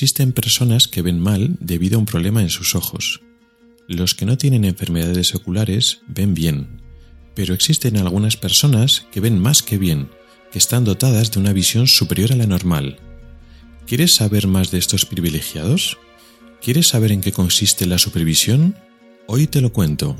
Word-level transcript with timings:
Existen 0.00 0.32
personas 0.32 0.88
que 0.88 1.02
ven 1.02 1.20
mal 1.20 1.58
debido 1.60 1.96
a 1.96 1.98
un 1.98 2.06
problema 2.06 2.40
en 2.40 2.48
sus 2.48 2.74
ojos. 2.74 3.20
Los 3.86 4.14
que 4.14 4.24
no 4.24 4.38
tienen 4.38 4.64
enfermedades 4.64 5.34
oculares 5.34 6.00
ven 6.06 6.32
bien, 6.32 6.80
pero 7.34 7.52
existen 7.52 7.98
algunas 7.98 8.38
personas 8.38 9.06
que 9.12 9.20
ven 9.20 9.38
más 9.38 9.62
que 9.62 9.76
bien, 9.76 10.08
que 10.50 10.58
están 10.58 10.86
dotadas 10.86 11.32
de 11.32 11.40
una 11.40 11.52
visión 11.52 11.86
superior 11.86 12.32
a 12.32 12.36
la 12.36 12.46
normal. 12.46 12.98
¿Quieres 13.86 14.14
saber 14.14 14.46
más 14.46 14.70
de 14.70 14.78
estos 14.78 15.04
privilegiados? 15.04 15.98
¿Quieres 16.62 16.88
saber 16.88 17.12
en 17.12 17.20
qué 17.20 17.32
consiste 17.32 17.84
la 17.84 17.98
supervisión? 17.98 18.76
Hoy 19.26 19.48
te 19.48 19.60
lo 19.60 19.70
cuento. 19.70 20.16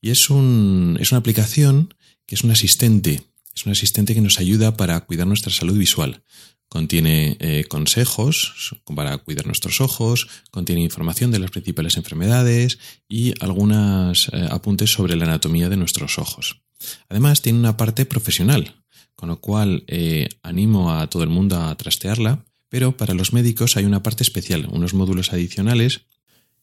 Y 0.00 0.10
es, 0.10 0.30
un, 0.30 0.96
es 1.00 1.12
una 1.12 1.18
aplicación 1.18 1.94
que 2.26 2.34
es 2.34 2.44
un 2.44 2.50
asistente, 2.50 3.22
es 3.54 3.66
un 3.66 3.72
asistente 3.72 4.14
que 4.14 4.20
nos 4.20 4.38
ayuda 4.38 4.76
para 4.76 5.00
cuidar 5.00 5.26
nuestra 5.26 5.52
salud 5.52 5.76
visual. 5.76 6.22
Contiene 6.70 7.36
eh, 7.40 7.64
consejos 7.68 8.76
para 8.94 9.18
cuidar 9.18 9.44
nuestros 9.44 9.80
ojos, 9.80 10.28
contiene 10.52 10.80
información 10.80 11.32
de 11.32 11.40
las 11.40 11.50
principales 11.50 11.96
enfermedades 11.96 12.78
y 13.08 13.34
algunos 13.40 14.30
eh, 14.32 14.46
apuntes 14.48 14.92
sobre 14.92 15.16
la 15.16 15.24
anatomía 15.24 15.68
de 15.68 15.76
nuestros 15.76 16.20
ojos. 16.20 16.62
Además, 17.08 17.42
tiene 17.42 17.58
una 17.58 17.76
parte 17.76 18.06
profesional, 18.06 18.76
con 19.16 19.30
lo 19.30 19.40
cual 19.40 19.82
eh, 19.88 20.28
animo 20.44 20.94
a 20.94 21.10
todo 21.10 21.24
el 21.24 21.28
mundo 21.28 21.60
a 21.60 21.74
trastearla, 21.76 22.44
pero 22.68 22.96
para 22.96 23.14
los 23.14 23.32
médicos 23.32 23.76
hay 23.76 23.84
una 23.84 24.04
parte 24.04 24.22
especial, 24.22 24.68
unos 24.70 24.94
módulos 24.94 25.32
adicionales 25.32 26.02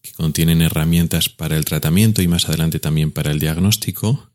que 0.02 0.14
contienen 0.14 0.62
herramientas 0.62 1.28
para 1.28 1.58
el 1.58 1.66
tratamiento 1.66 2.22
y 2.22 2.30
más 2.30 2.48
adelante 2.48 2.80
también 2.80 3.12
para 3.12 3.32
el 3.32 3.40
diagnóstico, 3.40 4.32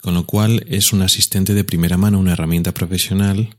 con 0.00 0.14
lo 0.14 0.24
cual 0.24 0.64
es 0.68 0.94
un 0.94 1.02
asistente 1.02 1.52
de 1.52 1.64
primera 1.64 1.98
mano, 1.98 2.18
una 2.18 2.32
herramienta 2.32 2.72
profesional 2.72 3.58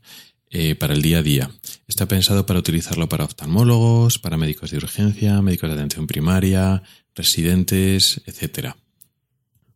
eh, 0.56 0.76
para 0.76 0.94
el 0.94 1.02
día 1.02 1.18
a 1.18 1.22
día. 1.22 1.50
Está 1.88 2.06
pensado 2.06 2.46
para 2.46 2.60
utilizarlo 2.60 3.08
para 3.08 3.24
oftalmólogos, 3.24 4.20
para 4.20 4.36
médicos 4.36 4.70
de 4.70 4.76
urgencia, 4.76 5.42
médicos 5.42 5.68
de 5.68 5.74
atención 5.74 6.06
primaria, 6.06 6.84
residentes, 7.12 8.22
etc. 8.26 8.76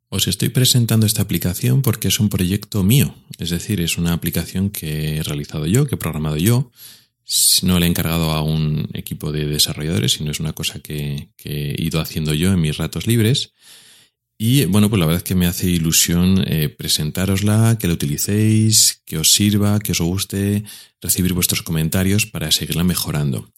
Os 0.09 0.29
estoy 0.29 0.51
presentando 0.51 1.05
esta 1.05 1.21
aplicación 1.21 1.83
porque 1.83 2.07
es 2.07 2.21
un 2.21 2.29
proyecto 2.29 2.85
mío, 2.85 3.13
es 3.41 3.51
decir, 3.51 3.81
es 3.81 3.99
una 3.99 4.13
aplicación 4.13 4.71
que 4.71 5.17
he 5.17 5.23
realizado 5.25 5.67
yo, 5.67 5.85
que 5.89 5.97
he 5.97 5.99
programado 5.99 6.37
yo. 6.37 6.71
No 7.63 7.81
le 7.81 7.87
he 7.87 7.89
encargado 7.89 8.31
a 8.31 8.43
un 8.43 8.89
equipo 8.95 9.33
de 9.33 9.47
desarrolladores, 9.47 10.13
sino 10.13 10.31
es 10.31 10.39
una 10.39 10.53
cosa 10.53 10.79
que, 10.79 11.31
que 11.37 11.73
he 11.73 11.83
ido 11.83 12.01
haciendo 12.01 12.35
yo 12.35 12.53
en 12.53 12.61
mis 12.61 12.77
ratos 12.77 13.09
libres. 13.09 13.53
Y 14.41 14.67
bueno, 14.67 14.89
pues 14.89 15.01
la 15.01 15.07
verdad 15.07 15.19
es 15.19 15.25
que 15.25 15.35
me 15.35 15.49
hace 15.49 15.69
ilusión 15.69 16.45
eh, 16.47 16.69
presentárosla, 16.69 17.77
que 17.77 17.89
la 17.89 17.95
utilicéis, 17.95 19.03
que 19.05 19.19
os 19.19 19.33
sirva, 19.33 19.81
que 19.81 19.91
os 19.91 20.01
guste, 20.01 20.63
recibir 21.01 21.33
vuestros 21.33 21.63
comentarios 21.63 22.25
para 22.25 22.53
seguirla 22.53 22.85
mejorando. 22.85 23.51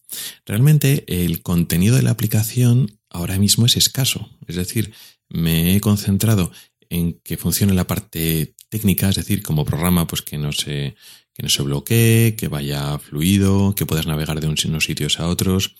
Realmente 0.43 1.05
el 1.07 1.43
contenido 1.43 1.95
de 1.95 2.01
la 2.01 2.09
aplicación 2.09 2.97
ahora 3.11 3.37
mismo 3.37 3.67
es 3.67 3.77
escaso. 3.77 4.31
Es 4.47 4.55
decir, 4.55 4.91
me 5.29 5.75
he 5.75 5.81
concentrado 5.81 6.51
en 6.89 7.13
que 7.23 7.37
funcione 7.37 7.75
la 7.75 7.85
parte 7.85 8.55
técnica, 8.69 9.09
es 9.09 9.15
decir, 9.15 9.43
como 9.43 9.65
programa, 9.65 10.07
pues 10.07 10.23
que 10.23 10.39
no 10.39 10.51
se, 10.51 10.95
que 11.33 11.43
no 11.43 11.49
se 11.49 11.63
bloquee, 11.63 12.35
que 12.35 12.47
vaya 12.47 12.97
fluido, 12.99 13.73
que 13.75 13.85
puedas 13.85 14.07
navegar 14.07 14.39
de 14.41 14.47
unos 14.47 14.85
sitios 14.85 15.19
a 15.19 15.27
otros. 15.27 15.75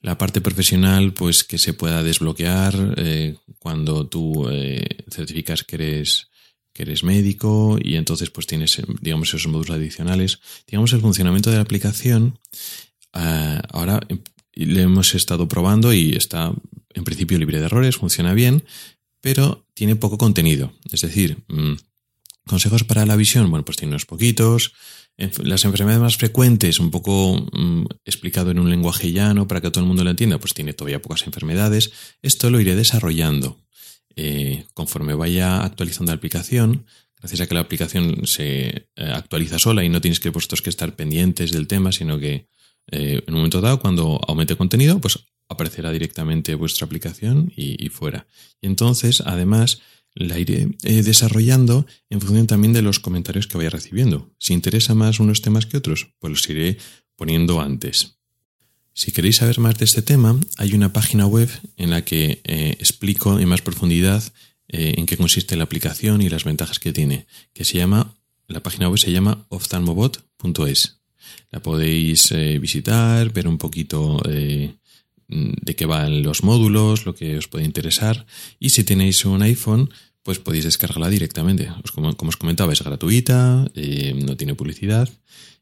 La 0.00 0.18
parte 0.18 0.40
profesional, 0.40 1.12
pues 1.12 1.44
que 1.44 1.58
se 1.58 1.74
pueda 1.74 2.02
desbloquear 2.02 2.94
eh, 2.96 3.36
cuando 3.58 4.08
tú 4.08 4.48
eh, 4.50 5.04
certificas 5.08 5.62
que 5.62 5.76
eres, 5.76 6.28
que 6.72 6.82
eres 6.82 7.04
médico 7.04 7.78
y 7.82 7.96
entonces 7.96 8.30
pues 8.30 8.46
tienes, 8.46 8.82
digamos, 9.00 9.28
esos 9.28 9.46
módulos 9.46 9.70
adicionales. 9.70 10.40
Digamos, 10.66 10.92
el 10.92 11.00
funcionamiento 11.00 11.50
de 11.50 11.56
la 11.56 11.62
aplicación, 11.62 12.38
eh, 13.14 13.60
ahora 13.70 14.00
le 14.54 14.82
hemos 14.82 15.14
estado 15.14 15.48
probando 15.48 15.92
y 15.92 16.16
está 16.16 16.52
en 16.94 17.04
principio 17.04 17.38
libre 17.38 17.58
de 17.58 17.66
errores, 17.66 17.96
funciona 17.96 18.34
bien, 18.34 18.64
pero 19.20 19.66
tiene 19.74 19.96
poco 19.96 20.18
contenido. 20.18 20.72
Es 20.90 21.02
decir, 21.02 21.38
mm, 21.48 21.74
consejos 22.46 22.84
para 22.84 23.06
la 23.06 23.16
visión, 23.16 23.50
bueno, 23.50 23.64
pues 23.64 23.76
tiene 23.76 23.92
unos 23.92 24.06
poquitos, 24.06 24.72
las 25.16 25.64
enfermedades 25.64 26.02
más 26.02 26.16
frecuentes, 26.16 26.80
un 26.80 26.90
poco 26.90 27.46
mm, 27.52 27.84
explicado 28.04 28.50
en 28.50 28.58
un 28.58 28.70
lenguaje 28.70 29.12
llano 29.12 29.46
para 29.46 29.60
que 29.60 29.70
todo 29.70 29.80
el 29.80 29.88
mundo 29.88 30.04
lo 30.04 30.10
entienda, 30.10 30.38
pues 30.38 30.54
tiene 30.54 30.72
todavía 30.72 31.02
pocas 31.02 31.26
enfermedades. 31.26 31.92
Esto 32.22 32.50
lo 32.50 32.60
iré 32.60 32.74
desarrollando 32.74 33.58
eh, 34.16 34.64
conforme 34.74 35.14
vaya 35.14 35.62
actualizando 35.62 36.12
la 36.12 36.16
aplicación. 36.16 36.86
Gracias 37.18 37.40
a 37.40 37.46
que 37.46 37.54
la 37.54 37.60
aplicación 37.60 38.26
se 38.26 38.88
eh, 38.96 39.12
actualiza 39.14 39.58
sola 39.58 39.84
y 39.84 39.88
no 39.88 40.00
tienes 40.00 40.18
que 40.18 40.30
vosotros 40.30 40.62
que 40.62 40.70
estar 40.70 40.96
pendientes 40.96 41.52
del 41.52 41.68
tema, 41.68 41.92
sino 41.92 42.18
que 42.18 42.48
eh, 42.90 43.22
en 43.24 43.34
un 43.34 43.40
momento 43.40 43.60
dado, 43.60 43.78
cuando 43.78 44.20
aumente 44.26 44.56
contenido, 44.56 45.00
pues 45.00 45.20
aparecerá 45.48 45.92
directamente 45.92 46.54
vuestra 46.54 46.86
aplicación 46.86 47.52
y, 47.54 47.84
y 47.84 47.90
fuera. 47.90 48.26
Y 48.60 48.66
entonces, 48.66 49.20
además, 49.20 49.82
la 50.14 50.38
iré 50.38 50.76
eh, 50.82 51.02
desarrollando 51.02 51.86
en 52.10 52.20
función 52.20 52.46
también 52.46 52.72
de 52.72 52.82
los 52.82 53.00
comentarios 53.00 53.46
que 53.46 53.56
vaya 53.56 53.70
recibiendo. 53.70 54.32
Si 54.38 54.52
interesa 54.52 54.94
más 54.94 55.20
unos 55.20 55.42
temas 55.42 55.66
que 55.66 55.76
otros, 55.76 56.08
pues 56.18 56.30
los 56.30 56.48
iré 56.48 56.78
poniendo 57.16 57.60
antes. 57.60 58.18
Si 58.94 59.10
queréis 59.12 59.36
saber 59.36 59.58
más 59.58 59.78
de 59.78 59.86
este 59.86 60.02
tema, 60.02 60.38
hay 60.58 60.74
una 60.74 60.92
página 60.92 61.26
web 61.26 61.48
en 61.76 61.90
la 61.90 62.04
que 62.04 62.42
eh, 62.44 62.76
explico 62.78 63.38
en 63.38 63.48
más 63.48 63.62
profundidad 63.62 64.22
eh, 64.68 64.94
en 64.98 65.06
qué 65.06 65.16
consiste 65.16 65.56
la 65.56 65.64
aplicación 65.64 66.20
y 66.20 66.28
las 66.28 66.44
ventajas 66.44 66.78
que 66.78 66.92
tiene, 66.92 67.26
que 67.54 67.64
se 67.64 67.78
llama, 67.78 68.14
la 68.48 68.62
página 68.62 68.88
web 68.88 68.98
se 68.98 69.12
llama 69.12 69.46
oftalmobot.es. 69.48 70.98
La 71.50 71.60
podéis 71.60 72.34
visitar, 72.60 73.32
ver 73.32 73.46
un 73.46 73.56
poquito 73.56 74.20
de 75.32 75.74
qué 75.74 75.86
van 75.86 76.22
los 76.22 76.42
módulos, 76.42 77.06
lo 77.06 77.14
que 77.14 77.38
os 77.38 77.48
puede 77.48 77.64
interesar. 77.64 78.26
Y 78.58 78.70
si 78.70 78.84
tenéis 78.84 79.24
un 79.24 79.42
iPhone, 79.42 79.90
pues 80.22 80.38
podéis 80.38 80.64
descargarla 80.64 81.08
directamente. 81.08 81.70
Como, 81.94 82.10
os 82.10 82.36
comentaba, 82.36 82.72
es 82.72 82.82
gratuita, 82.82 83.66
eh, 83.74 84.14
no 84.14 84.36
tiene 84.36 84.54
publicidad. 84.54 85.08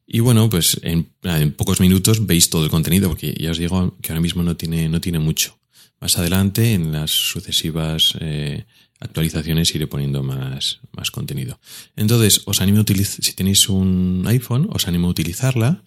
Y 0.07 0.21
bueno, 0.21 0.51
pues 0.51 0.81
en, 0.83 1.05
pocos 1.53 1.81
minutos 1.81 2.27
veis 2.27 2.51
todo 2.51 2.65
el 2.65 2.71
contenido, 2.71 3.09
porque 3.09 3.33
ya 3.39 3.53
os 3.53 3.59
digo 3.59 3.97
que 4.03 4.13
ahora 4.13 4.21
mismo 4.21 4.43
no 4.43 4.57
tiene, 4.57 4.89
no 4.89 5.01
tiene 5.01 5.19
mucho. 5.19 5.59
Más 6.01 6.19
adelante, 6.19 6.73
en 6.75 6.93
las 6.93 7.11
sucesivas 7.11 8.15
eh, 8.21 8.65
actualizaciones, 8.99 9.75
iré 9.75 9.87
poniendo 9.87 10.23
más, 10.23 10.81
más 10.93 11.11
contenido. 11.11 11.61
Entonces, 11.95 12.43
os 12.47 12.61
animo 12.61 12.79
a 12.79 12.83
utilizar, 12.83 13.25
si 13.25 13.33
tenéis 13.35 13.69
un 13.69 14.25
iPhone, 14.27 14.69
os 14.73 14.89
animo 14.89 15.07
a 15.09 15.11
utilizarla. 15.11 15.83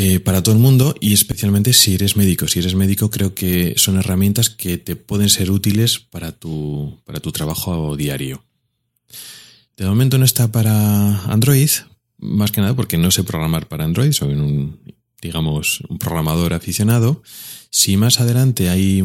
Eh, 0.00 0.20
para 0.20 0.44
todo 0.44 0.54
el 0.54 0.60
mundo 0.60 0.94
y 1.00 1.12
especialmente 1.12 1.72
si 1.72 1.96
eres 1.96 2.16
médico. 2.16 2.46
Si 2.46 2.60
eres 2.60 2.76
médico 2.76 3.10
creo 3.10 3.34
que 3.34 3.74
son 3.76 3.98
herramientas 3.98 4.48
que 4.48 4.78
te 4.78 4.94
pueden 4.94 5.28
ser 5.28 5.50
útiles 5.50 5.98
para 5.98 6.30
tu, 6.30 7.00
para 7.04 7.18
tu 7.18 7.32
trabajo 7.32 7.96
diario. 7.96 8.44
De 9.76 9.86
momento 9.86 10.16
no 10.16 10.24
está 10.24 10.52
para 10.52 11.24
Android, 11.24 11.68
más 12.16 12.52
que 12.52 12.60
nada 12.60 12.76
porque 12.76 12.96
no 12.96 13.10
sé 13.10 13.24
programar 13.24 13.66
para 13.66 13.86
Android, 13.86 14.12
soy 14.12 14.34
un, 14.34 14.78
digamos, 15.20 15.80
un 15.88 15.98
programador 15.98 16.54
aficionado. 16.54 17.24
Si 17.70 17.96
más 17.96 18.20
adelante 18.20 18.70
hay 18.70 19.02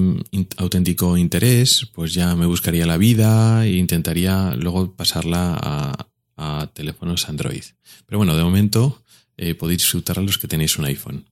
auténtico 0.58 1.18
interés, 1.18 1.88
pues 1.96 2.14
ya 2.14 2.36
me 2.36 2.46
buscaría 2.46 2.86
la 2.86 2.98
vida 2.98 3.66
e 3.66 3.78
intentaría 3.78 4.54
luego 4.54 4.96
pasarla 4.96 5.58
a, 5.60 6.08
a 6.38 6.68
teléfonos 6.68 7.30
Android. 7.30 7.64
Pero 8.06 8.20
bueno, 8.20 8.38
de 8.38 8.44
momento 8.44 9.03
eh, 9.38 9.56
podéis 9.56 9.82
disfrutar 9.82 10.20
a 10.20 10.22
los 10.22 10.38
que 10.38 10.48
tenéis 10.48 10.78
un 10.78 10.86
iPhone. 10.86 11.26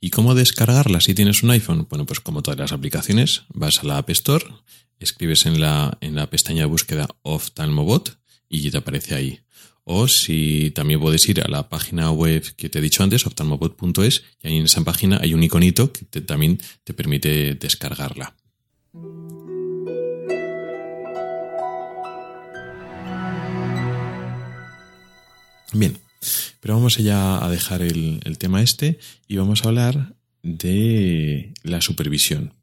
¿Y 0.00 0.10
cómo 0.10 0.34
descargarla 0.34 1.00
si 1.00 1.14
tienes 1.14 1.42
un 1.42 1.50
iPhone? 1.50 1.86
Bueno, 1.88 2.06
pues 2.06 2.20
como 2.20 2.42
todas 2.42 2.58
las 2.58 2.72
aplicaciones, 2.72 3.42
vas 3.48 3.80
a 3.80 3.86
la 3.86 3.98
App 3.98 4.10
Store, 4.10 4.44
escribes 5.00 5.46
en 5.46 5.60
la, 5.60 5.98
en 6.00 6.14
la 6.14 6.30
pestaña 6.30 6.62
de 6.62 6.66
búsqueda 6.66 7.08
Oftalmobot 7.22 8.18
y 8.48 8.70
te 8.70 8.78
aparece 8.78 9.14
ahí. 9.14 9.40
O 9.84 10.06
si 10.06 10.70
también 10.72 11.00
puedes 11.00 11.26
ir 11.28 11.40
a 11.40 11.48
la 11.48 11.68
página 11.68 12.10
web 12.12 12.44
que 12.56 12.68
te 12.68 12.78
he 12.78 12.82
dicho 12.82 13.02
antes, 13.02 13.26
oftalmobot.es, 13.26 14.22
y 14.42 14.48
ahí 14.48 14.56
en 14.58 14.64
esa 14.66 14.84
página 14.84 15.18
hay 15.20 15.34
un 15.34 15.42
iconito 15.42 15.92
que 15.92 16.20
también 16.20 16.60
te 16.84 16.92
permite 16.92 17.54
descargarla. 17.54 18.36
Bien, 25.72 25.98
pero 26.60 26.74
vamos 26.74 26.96
ya 26.98 27.44
a 27.44 27.50
dejar 27.50 27.82
el, 27.82 28.38
tema 28.38 28.62
este 28.62 28.98
y 29.26 29.36
vamos 29.36 29.64
a 29.64 29.68
hablar 29.68 30.14
de 30.42 31.52
la 31.62 31.80
supervisión. 31.80 32.54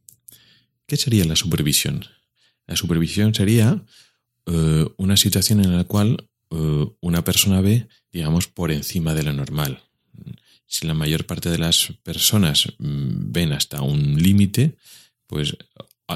¿Qué 0.86 0.98
sería 0.98 1.26
la 1.26 1.36
supervisión? 1.36 2.06
La 2.68 2.76
supervisión 2.76 3.34
sería 3.34 3.84
eh, 4.46 4.86
una 4.98 5.18
situación 5.18 5.64
en 5.64 5.76
la 5.76 5.84
cual 5.84 6.28
eh, 6.52 6.86
una 7.02 7.24
persona 7.24 7.62
ve, 7.62 7.88
digamos, 8.12 8.48
por 8.48 8.72
encima 8.72 9.14
de 9.14 9.24
lo 9.24 9.34
normal. 9.34 9.82
Si 10.68 10.88
la 10.88 10.94
mayor 10.94 11.26
parte 11.26 11.50
de 11.50 11.58
las 11.58 11.94
personas 12.04 12.68
mm, 12.78 13.32
ven 13.32 13.54
hasta 13.54 13.82
un 13.82 14.22
límite, 14.22 14.78
pues 15.28 15.56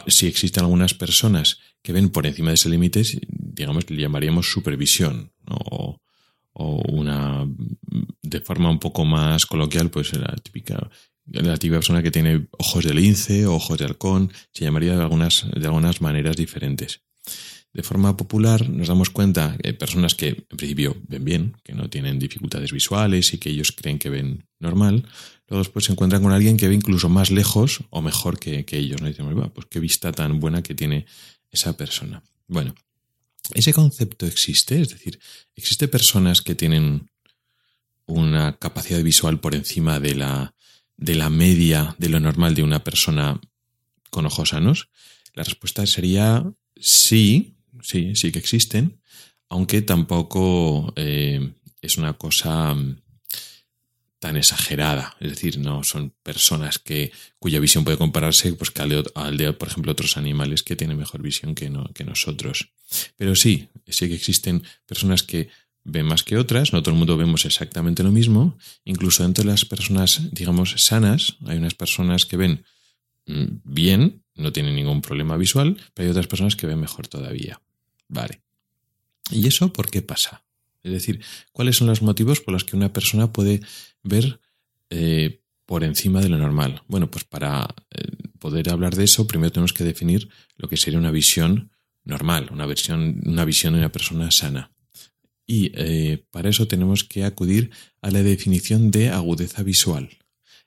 si 0.08 0.28
existen 0.28 0.64
algunas 0.64 0.94
personas 0.94 1.60
que 1.82 1.94
ven 1.94 2.10
por 2.10 2.28
encima 2.28 2.50
de 2.50 2.56
ese 2.56 2.70
límite, 2.70 3.04
digamos, 3.28 3.90
le 3.90 4.02
llamaríamos 4.02 4.52
supervisión 4.52 5.32
o 6.60 6.82
una 6.92 7.48
de 8.22 8.42
forma 8.42 8.70
un 8.70 8.80
poco 8.80 9.06
más 9.06 9.46
coloquial, 9.46 9.90
pues 9.90 10.14
la 10.14 10.36
típica 10.36 10.90
la 11.32 11.58
típica 11.58 11.78
persona 11.78 12.04
que 12.04 12.12
tiene 12.12 12.48
ojos 12.58 12.86
de 12.86 12.94
lince 12.94 13.46
o 13.46 13.56
ojos 13.56 13.78
de 13.78 13.86
halcón, 13.86 14.32
se 14.52 14.66
llamaría 14.66 14.96
de 14.96 15.02
algunas, 15.02 15.46
de 15.54 15.66
algunas 15.66 16.02
maneras 16.02 16.36
diferentes. 16.36 17.02
De 17.72 17.84
forma 17.84 18.18
popular 18.18 18.68
nos 18.68 18.88
damos 18.88 19.12
cuenta 19.12 19.56
que 19.62 19.74
personas 19.74 20.16
que 20.16 20.30
en 20.30 20.58
principio 20.58 20.98
ven 21.08 21.24
bien, 21.24 21.58
que 21.64 21.74
no 21.74 21.88
tienen 21.90 22.18
dificultades 22.18 22.72
visuales 22.72 23.34
y 23.34 23.38
que 23.38 23.52
ellos 23.52 23.72
creen 23.72 24.00
que 24.00 24.10
ven 24.10 24.48
normal, 24.60 25.06
luego 25.48 25.64
después 25.64 25.86
se 25.86 25.92
encuentran 25.92 26.24
con 26.24 26.32
alguien 26.32 26.58
que 26.58 26.68
ve 26.68 26.74
incluso 26.74 27.10
más 27.10 27.30
lejos 27.30 27.82
o 27.92 28.02
mejor 28.02 28.40
que, 28.40 28.66
ellos. 28.72 29.02
¿no? 29.02 29.08
Y 29.08 29.12
dicen, 29.12 29.52
pues 29.54 29.68
qué 29.70 29.80
vista 29.80 30.12
tan 30.12 30.40
buena 30.40 30.64
que 30.64 30.74
tiene 30.74 31.06
esa 31.52 31.78
persona. 31.78 32.24
Bueno, 32.48 32.74
ese 33.54 33.74
concepto 33.74 34.26
existe, 34.26 34.82
es 34.82 34.90
decir, 34.90 35.20
existe 35.56 35.88
personas 35.88 36.42
que 36.42 36.56
tienen 36.56 37.10
una 38.06 38.58
capacidad 38.58 39.02
visual 39.04 39.40
por 39.40 39.56
encima 39.56 40.00
de 40.00 40.16
la, 40.16 40.56
de 40.98 41.16
la 41.16 41.30
media 41.30 41.96
de 41.98 42.10
lo 42.10 42.20
normal 42.20 42.56
de 42.56 42.64
una 42.64 42.84
persona 42.84 43.40
con 44.10 44.26
ojos 44.26 44.50
sanos. 44.50 44.90
La 45.34 45.44
respuesta 45.44 45.86
sería 45.86 46.44
sí, 46.76 47.56
sí, 47.82 48.16
sí 48.16 48.32
que 48.32 48.40
existen, 48.40 49.00
aunque 49.48 49.82
tampoco 49.82 50.94
eh, 50.96 51.54
es 51.82 51.98
una 51.98 52.14
cosa 52.14 52.76
tan 54.20 54.36
exagerada. 54.36 55.16
Es 55.20 55.32
decir, 55.32 55.58
no 55.58 55.84
son 55.84 56.14
personas 56.24 56.78
que, 56.78 57.12
cuya 57.40 57.60
visión 57.60 57.84
puede 57.84 57.98
compararse 57.98 58.54
pues, 58.54 58.72
al, 59.16 59.38
de, 59.38 59.54
por 59.54 59.70
ejemplo, 59.70 59.92
otros 59.92 60.18
animales 60.18 60.62
que 60.62 60.76
tienen 60.76 60.98
mejor 60.98 61.22
visión 61.22 61.56
que, 61.56 61.70
no, 61.70 61.90
que 61.94 62.04
nosotros. 62.04 62.70
Pero 63.18 63.36
sí, 63.36 63.70
sí 63.88 64.08
que 64.08 64.16
existen 64.16 64.64
personas 64.86 65.24
que 65.24 65.50
ven 65.86 66.06
más 66.06 66.24
que 66.24 66.38
otras, 66.38 66.74
no 66.74 66.84
todo 66.84 66.94
el 66.94 67.00
mundo 67.00 67.18
vemos 67.18 67.46
exactamente 67.46 68.04
lo 68.04 68.12
mismo. 68.12 68.58
Incluso 68.84 69.24
dentro 69.24 69.44
de 69.44 69.52
las 69.52 69.66
personas, 69.66 70.22
digamos, 70.32 70.74
sanas, 70.78 71.38
hay 71.48 71.58
unas 71.58 71.74
personas 71.74 72.26
que 72.26 72.38
ven 72.38 72.66
mm, 73.26 73.46
bien, 73.64 74.24
no 74.36 74.52
tienen 74.52 74.76
ningún 74.76 75.02
problema 75.02 75.38
visual, 75.38 75.78
pero 75.94 76.08
hay 76.08 76.12
otras 76.12 76.28
personas 76.28 76.56
que 76.56 76.68
ven 76.68 76.80
mejor 76.80 77.08
todavía. 77.08 77.62
Vale. 78.10 78.42
¿Y 79.32 79.48
eso 79.48 79.72
por 79.72 79.90
qué 79.90 80.02
pasa? 80.02 80.44
Es 80.84 80.92
decir, 80.92 81.22
¿cuáles 81.52 81.78
son 81.78 81.88
los 81.88 82.02
motivos 82.02 82.42
por 82.42 82.54
los 82.54 82.64
que 82.64 82.76
una 82.76 82.94
persona 82.94 83.32
puede 83.34 83.62
ver 84.04 84.40
eh, 84.90 85.42
por 85.66 85.84
encima 85.84 86.22
de 86.22 86.30
lo 86.30 86.38
normal? 86.38 86.84
Bueno, 86.88 87.12
pues 87.12 87.24
para 87.24 87.76
eh, 87.92 88.12
poder 88.40 88.70
hablar 88.70 88.96
de 88.96 89.04
eso, 89.04 89.28
primero 89.28 89.52
tenemos 89.52 89.74
que 89.74 89.84
definir 89.84 90.30
lo 90.58 90.70
que 90.70 90.78
sería 90.78 91.00
una 91.00 91.12
visión 91.12 91.72
normal, 92.04 92.50
una 92.52 92.66
visión, 92.66 93.22
una 93.26 93.46
visión 93.46 93.74
de 93.74 93.80
una 93.80 93.92
persona 93.92 94.32
sana. 94.32 94.72
Y 95.46 95.72
eh, 95.74 96.26
para 96.32 96.50
eso 96.50 96.68
tenemos 96.68 97.04
que 97.04 97.24
acudir 97.24 97.72
a 98.02 98.12
la 98.12 98.22
definición 98.22 98.92
de 98.92 99.10
agudeza 99.10 99.64
visual. 99.64 100.10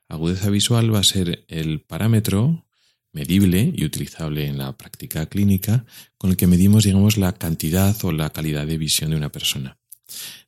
Agudeza 0.09 0.51
visual 0.51 0.93
va 0.93 0.99
a 0.99 1.05
ser 1.05 1.45
el 1.49 1.81
parámetro 1.81 2.67
medible 3.13 3.73
y 3.75 3.85
utilizable 3.85 4.47
en 4.47 4.59
la 4.59 4.77
práctica 4.77 5.27
clínica 5.27 5.85
con 6.19 6.31
el 6.31 6.37
que 6.37 6.47
medimos, 6.47 6.85
digamos, 6.85 7.17
la 7.17 7.33
cantidad 7.33 7.97
o 8.05 8.13
la 8.13 8.31
calidad 8.31 8.67
de 8.67 8.79
visión 8.79 9.11
de 9.11 9.17
una 9.17 9.31
persona. 9.31 9.79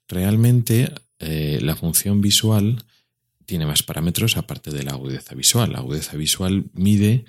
Realmente 0.09 0.93
eh, 1.19 1.59
la 1.63 1.77
función 1.77 2.21
visual 2.21 2.85
tiene 3.47 3.67
más 3.67 3.83
parámetros 3.83 4.37
aparte 4.37 4.71
de 4.71 4.83
la 4.83 4.93
agudeza 4.93 5.35
visual. 5.35 5.73
La 5.73 5.79
agudeza 5.79 6.17
visual 6.17 6.65
mide, 6.73 7.25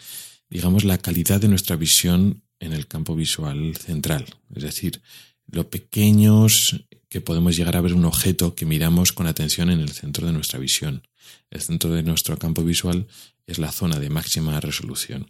digamos, 0.50 0.84
la 0.84 0.98
calidad 0.98 1.42
de 1.42 1.48
nuestra 1.48 1.76
visión 1.76 2.44
en 2.60 2.74
el 2.74 2.88
campo 2.88 3.16
visual 3.16 3.76
central, 3.76 4.26
es 4.56 4.64
decir, 4.64 5.02
lo 5.48 5.70
pequeños 5.70 6.86
que 7.10 7.22
podemos 7.22 7.56
llegar 7.56 7.76
a 7.76 7.82
ver 7.82 7.94
un 7.94 8.06
objeto 8.06 8.56
que 8.56 8.66
miramos 8.66 9.14
con 9.14 9.28
atención 9.28 9.70
en 9.70 9.80
el 9.80 9.92
centro 9.92 10.26
de 10.26 10.34
nuestra 10.34 10.60
visión. 10.60 11.08
El 11.50 11.62
centro 11.62 11.92
de 11.92 12.04
nuestro 12.04 12.38
campo 12.38 12.64
visual 12.64 13.08
es 13.46 13.60
la 13.60 13.72
zona 13.72 14.00
de 14.00 14.10
máxima 14.10 14.60
resolución. 14.60 15.30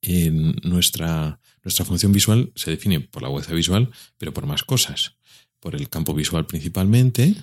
En 0.00 0.56
nuestra, 0.62 1.40
nuestra 1.62 1.84
función 1.84 2.12
visual 2.12 2.52
se 2.56 2.70
define 2.70 3.00
por 3.00 3.22
la 3.22 3.28
agudeza 3.28 3.52
visual, 3.52 3.90
pero 4.18 4.32
por 4.32 4.46
más 4.46 4.64
cosas 4.64 5.14
por 5.62 5.76
el 5.76 5.88
campo 5.88 6.12
visual 6.12 6.44
principalmente 6.44 7.36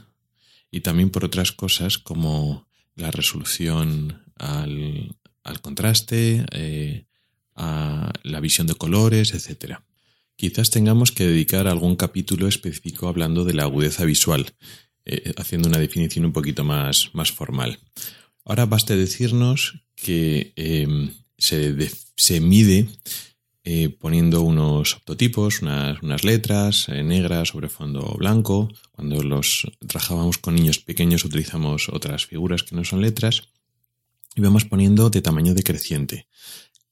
y 0.69 0.81
también 0.81 1.09
por 1.09 1.23
otras 1.23 1.53
cosas 1.53 1.97
como 1.97 2.67
la 2.95 3.11
resolución 3.11 4.21
al, 4.35 5.15
contraste, 5.61 6.45
eh, 6.51 7.05
a 7.55 8.11
la 8.23 8.39
visión 8.41 8.67
de 8.67 8.75
colores, 8.75 9.33
etc. 9.33 9.77
Quizás 10.35 10.69
tengamos 10.69 11.13
que 11.13 11.25
dedicar 11.25 11.65
algún 11.67 11.95
capítulo 11.95 12.47
específico 12.47 13.07
hablando 13.07 13.45
de 13.45 13.53
la 13.53 13.63
agudeza 13.63 14.03
visual, 14.03 14.53
eh, 15.05 15.33
haciendo 15.37 15.69
una 15.69 15.79
definición 15.79 16.25
un 16.25 16.33
poquito 16.33 16.65
más, 16.65 17.11
más 17.13 17.31
formal. 17.31 17.79
Ahora 18.43 18.65
basta 18.65 18.97
decirnos 18.97 19.81
que 19.95 20.51
eh, 20.57 21.09
se, 21.37 21.89
se 22.17 22.41
mide 22.41 22.85
eh, 23.71 23.89
poniendo 23.89 24.41
unos 24.41 24.95
optotipos, 24.95 25.61
unas, 25.61 26.23
letras 26.23 26.89
eh, 26.89 27.03
negras 27.03 27.49
sobre 27.49 27.69
fondo 27.69 28.15
blanco. 28.17 28.67
Cuando 28.91 29.21
los 29.21 29.67
trabajábamos 29.87 30.39
con 30.39 30.55
niños 30.55 30.79
pequeños 30.79 31.23
utilizamos 31.23 31.87
otras 31.89 32.25
figuras 32.25 32.63
que 32.63 32.75
no 32.75 32.83
son 32.83 33.01
letras. 33.01 33.43
Y 34.35 34.41
vamos 34.41 34.65
poniendo 34.65 35.11
de 35.11 35.21
tamaño 35.21 35.53
decreciente. 35.53 36.25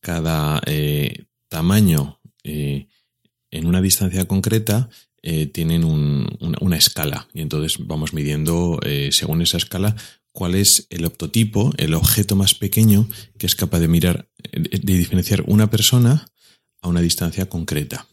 Cada 0.01 0.62
eh, 0.67 1.25
tamaño 1.48 2.19
en 2.43 3.65
una 3.65 3.81
distancia 3.81 4.25
concreta 4.25 4.88
tienen 5.51 5.84
una, 5.84 6.77
escala. 6.77 7.27
Y 7.34 7.41
entonces 7.41 7.88
vamos 7.88 8.13
midiendo 8.13 8.79
según 9.10 9.41
esa 9.41 9.57
escala 9.57 9.96
cuál 10.31 10.53
es 10.53 10.86
el 10.91 11.05
optotipo, 11.05 11.74
el 11.77 11.96
objeto 11.96 12.36
más 12.36 12.53
pequeño 12.53 13.10
que 13.39 13.48
es 13.48 13.55
capaz 13.55 13.79
de 13.79 13.88
mirar, 13.88 14.29
de 14.53 14.98
diferenciar 14.98 15.43
una 15.48 15.72
persona 15.72 16.27
a 16.81 16.88
una 16.88 17.01
distancia 17.01 17.48
concreta. 17.48 18.07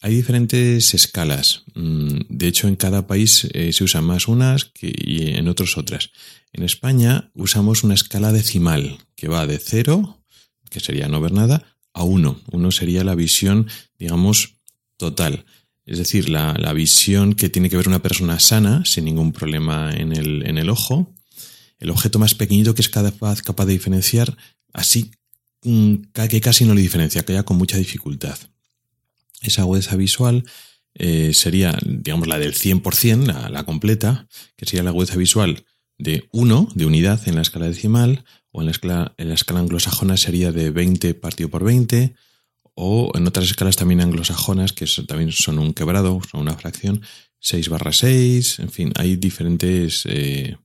Hay 0.00 0.14
diferentes 0.14 0.92
escalas. 0.92 1.64
Mm, 1.74 2.20
de 2.28 2.46
hecho, 2.46 2.68
en 2.68 2.76
cada 2.76 3.06
país 3.06 3.48
eh, 3.52 3.72
se 3.72 3.84
usan 3.84 4.04
más 4.04 4.28
unas 4.28 4.66
que, 4.66 4.92
y 4.94 5.34
en 5.36 5.48
otros 5.48 5.78
otras. 5.78 6.10
En 6.52 6.62
España 6.62 7.30
usamos 7.34 7.84
una 7.84 7.94
escala 7.94 8.32
decimal 8.32 8.98
que 9.16 9.28
va 9.28 9.46
de 9.46 9.58
cero, 9.58 10.22
que 10.70 10.80
sería 10.80 11.08
no 11.08 11.20
ver 11.20 11.32
nada, 11.32 11.64
a 11.94 12.02
uno. 12.02 12.40
Uno 12.52 12.70
sería 12.70 13.02
la 13.04 13.14
visión, 13.14 13.68
digamos, 13.98 14.56
total. 14.96 15.46
Es 15.86 15.98
decir, 15.98 16.28
la, 16.28 16.72
visión 16.72 17.34
que 17.34 17.48
tiene 17.48 17.70
que 17.70 17.76
ver 17.76 17.88
una 17.88 18.02
persona 18.02 18.40
sana, 18.40 18.84
sin 18.84 19.04
ningún 19.04 19.32
problema 19.32 19.92
en 19.94 20.12
el, 20.12 20.46
en 20.46 20.58
el 20.58 20.70
ojo, 20.70 21.14
el 21.78 21.90
objeto 21.90 22.18
más 22.18 22.34
pequeñito 22.34 22.74
que 22.74 22.82
es 22.82 22.88
capaz, 22.88 23.42
de 23.42 23.72
diferenciar, 23.72 24.36
así 24.72 25.10
que 25.64 26.40
casi 26.40 26.64
no 26.64 26.74
le 26.74 26.82
diferencia, 26.82 27.24
que 27.24 27.32
ya 27.32 27.42
con 27.42 27.56
mucha 27.56 27.76
dificultad. 27.76 28.38
Esa 29.42 29.62
agudeza 29.62 29.96
visual 29.96 30.44
eh, 30.94 31.32
sería, 31.34 31.76
digamos, 31.84 32.28
la 32.28 32.38
del 32.38 32.54
100%, 32.54 33.26
la, 33.26 33.48
la 33.48 33.64
completa, 33.64 34.28
que 34.56 34.66
sería 34.66 34.82
la 34.82 34.90
agudeza 34.90 35.16
visual 35.16 35.64
de 35.98 36.28
1, 36.32 36.68
de 36.74 36.86
unidad 36.86 37.26
en 37.28 37.34
la 37.34 37.42
escala 37.42 37.66
decimal, 37.66 38.24
o 38.52 38.60
en 38.60 38.66
la 38.66 38.72
escala, 38.72 39.14
en 39.16 39.28
la 39.28 39.34
escala 39.34 39.60
anglosajona 39.60 40.16
sería 40.16 40.52
de 40.52 40.70
20 40.70 41.14
partido 41.14 41.48
por 41.48 41.64
20, 41.64 42.14
o 42.74 43.12
en 43.14 43.26
otras 43.26 43.46
escalas 43.46 43.76
también 43.76 44.00
anglosajonas, 44.00 44.72
que 44.72 44.86
también 45.06 45.32
son 45.32 45.58
un 45.58 45.72
quebrado, 45.72 46.20
son 46.30 46.40
una 46.40 46.56
fracción, 46.56 47.02
6 47.40 47.68
barra 47.68 47.92
6, 47.92 48.60
en 48.60 48.70
fin, 48.70 48.92
hay 48.96 49.16
diferentes 49.16 50.02
eh, 50.06 50.56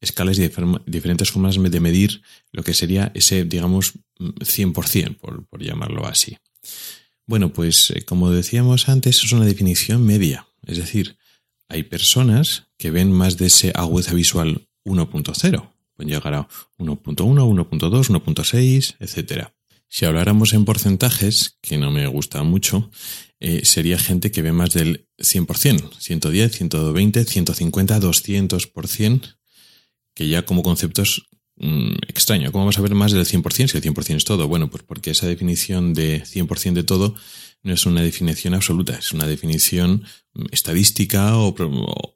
escalas 0.00 0.38
y 0.38 0.50
diferentes 0.86 1.30
formas 1.30 1.56
de 1.56 1.80
medir 1.80 2.22
lo 2.52 2.62
que 2.62 2.74
sería 2.74 3.10
ese, 3.14 3.44
digamos, 3.44 3.94
100%, 4.18 5.16
por, 5.16 5.46
por 5.46 5.62
llamarlo 5.62 6.06
así. 6.06 6.36
Bueno, 7.26 7.52
pues 7.52 7.90
eh, 7.90 8.04
como 8.04 8.30
decíamos 8.30 8.88
antes, 8.88 9.24
es 9.24 9.32
una 9.32 9.46
definición 9.46 10.04
media, 10.04 10.46
es 10.66 10.76
decir, 10.76 11.16
hay 11.68 11.82
personas 11.82 12.68
que 12.76 12.90
ven 12.90 13.10
más 13.10 13.38
de 13.38 13.46
ese 13.46 13.72
agudeza 13.74 14.14
visual 14.14 14.68
1.0, 14.84 15.72
pueden 15.96 16.12
llegar 16.12 16.34
a 16.34 16.48
1.1, 16.78 17.16
1.2, 17.16 18.10
1.6, 18.10 18.96
etc. 19.00 19.48
Si 19.88 20.04
habláramos 20.04 20.52
en 20.52 20.64
porcentajes, 20.64 21.58
que 21.62 21.78
no 21.78 21.90
me 21.90 22.06
gusta 22.06 22.42
mucho, 22.42 22.90
eh, 23.40 23.64
sería 23.64 23.98
gente 23.98 24.30
que 24.30 24.42
ve 24.42 24.52
más 24.52 24.74
del 24.74 25.08
100%, 25.18 25.98
110, 25.98 26.52
120, 26.52 27.24
150, 27.24 28.00
200%, 28.00 29.36
que 30.14 30.28
ya 30.28 30.44
como 30.44 30.62
conceptos 30.62 31.28
Mm, 31.56 31.94
extraño. 32.08 32.50
¿Cómo 32.50 32.64
vamos 32.64 32.78
a 32.78 32.82
ver 32.82 32.94
más 32.94 33.12
del 33.12 33.24
100% 33.24 33.68
si 33.68 33.76
el 33.76 33.82
100% 33.82 34.16
es 34.16 34.24
todo? 34.24 34.48
Bueno, 34.48 34.70
pues 34.70 34.82
porque 34.82 35.10
esa 35.12 35.26
definición 35.26 35.94
de 35.94 36.24
100% 36.24 36.74
de 36.74 36.82
todo 36.82 37.14
no 37.62 37.72
es 37.72 37.86
una 37.86 38.02
definición 38.02 38.54
absoluta, 38.54 38.96
es 38.98 39.12
una 39.12 39.26
definición 39.26 40.04
mm, 40.34 40.46
estadística 40.50 41.38
o, 41.38 41.54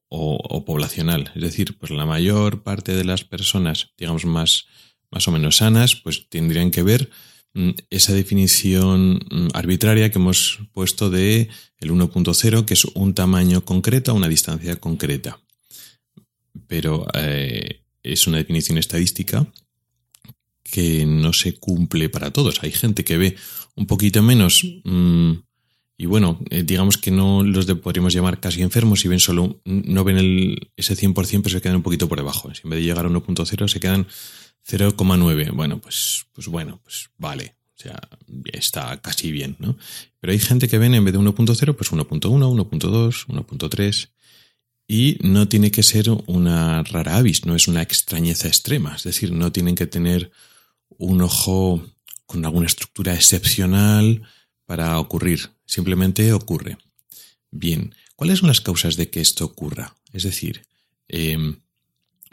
o, 0.09 0.65
poblacional. 0.65 1.31
Es 1.37 1.43
decir, 1.43 1.79
pues 1.79 1.93
la 1.93 2.05
mayor 2.05 2.63
parte 2.63 2.95
de 2.97 3.05
las 3.05 3.25
personas, 3.25 3.93
digamos, 3.97 4.25
más, 4.25 4.67
más 5.11 5.29
o 5.29 5.33
menos 5.33 5.59
sanas, 5.59 5.95
pues 5.95 6.29
tendrían 6.29 6.73
que 6.73 6.83
ver 6.83 7.09
mm, 7.55 7.71
esa 7.91 8.13
definición 8.15 9.21
arbitraria 9.55 10.11
que 10.11 10.19
hemos 10.19 10.59
puesto 10.73 11.11
de 11.11 11.49
el 11.79 11.93
1.0, 11.93 12.65
que 12.65 12.75
es 12.75 12.85
un 12.87 13.15
tamaño 13.15 13.65
concreto 13.65 14.11
a 14.11 14.15
una 14.15 14.29
distancia 14.29 14.77
concreta. 14.77 15.41
Pero 16.67 17.07
eh, 17.15 17.83
es 18.03 18.27
una 18.27 18.39
definición 18.39 18.79
estadística 18.79 19.47
que 20.63 21.07
no 21.07 21.33
se 21.33 21.55
cumple 21.55 22.09
para 22.09 22.31
todos. 22.31 22.63
Hay 22.63 22.73
gente 22.73 23.05
que 23.05 23.17
ve 23.17 23.37
un 23.75 23.87
poquito 23.87 24.23
menos 24.23 24.63
mm, 24.85 25.33
y 26.01 26.07
bueno, 26.07 26.39
eh, 26.51 26.63
digamos 26.63 26.97
que 26.97 27.11
no 27.11 27.43
los 27.43 27.67
podríamos 27.67 28.15
llamar 28.15 28.39
casi 28.39 28.63
enfermos 28.63 29.05
y 29.05 29.09
ven 29.09 29.19
solo, 29.19 29.61
no 29.65 30.05
ven 30.05 30.19
el, 30.19 30.71
ese 30.77 30.95
100%, 30.95 31.43
pero 31.43 31.53
se 31.53 31.61
quedan 31.61 31.77
un 31.77 31.83
poquito 31.83 32.09
por 32.09 32.19
debajo. 32.19 32.55
Si 32.55 32.61
en 32.63 32.71
vez 32.71 32.79
de 32.79 32.85
llegar 32.85 33.05
a 33.05 33.09
1.0 33.09 33.69
se 33.69 33.81
quedan 33.81 34.07
0,9. 34.69 35.53
Bueno, 35.55 35.81
pues, 35.81 36.27
pues 36.33 36.47
bueno, 36.47 36.81
pues 36.85 37.11
vale. 37.19 37.57
O 37.77 37.81
sea, 37.81 38.01
está 38.53 39.01
casi 39.01 39.33
bien, 39.33 39.57
¿no? 39.59 39.77
Pero 40.21 40.33
hay 40.33 40.39
gente 40.39 40.69
que 40.69 40.79
ven 40.79 40.95
en 40.95 41.05
vez 41.05 41.15
de 41.15 41.19
1.0, 41.19 41.75
pues 41.75 41.93
1.1, 41.93 42.21
1.2, 42.21 43.27
1.3. 43.27 44.11
Y 44.91 45.19
no 45.21 45.49
tiene 45.49 45.71
que 45.71 45.83
ser 45.83 46.09
una 46.27 46.83
rara 46.83 47.17
avis, 47.17 47.45
no 47.45 47.55
es 47.55 47.69
una 47.69 47.83
extrañeza 47.83 48.49
extrema. 48.49 48.97
Es 48.97 49.05
decir, 49.05 49.33
no 49.33 49.53
tienen 49.53 49.75
que 49.75 49.87
tener 49.87 50.33
un 50.89 51.21
ojo 51.21 51.87
con 52.25 52.45
alguna 52.47 52.67
estructura 52.67 53.15
excepcional 53.15 54.23
para 54.65 54.99
ocurrir. 54.99 55.51
Simplemente 55.67 56.33
ocurre. 56.33 56.79
Bien, 57.51 57.95
¿cuáles 58.17 58.39
son 58.39 58.49
las 58.49 58.63
causas 58.63 58.97
de 58.97 59.11
que 59.11 59.21
esto 59.21 59.45
ocurra? 59.45 59.95
Es 60.15 60.23
decir, 60.23 60.63
em, 61.07 61.61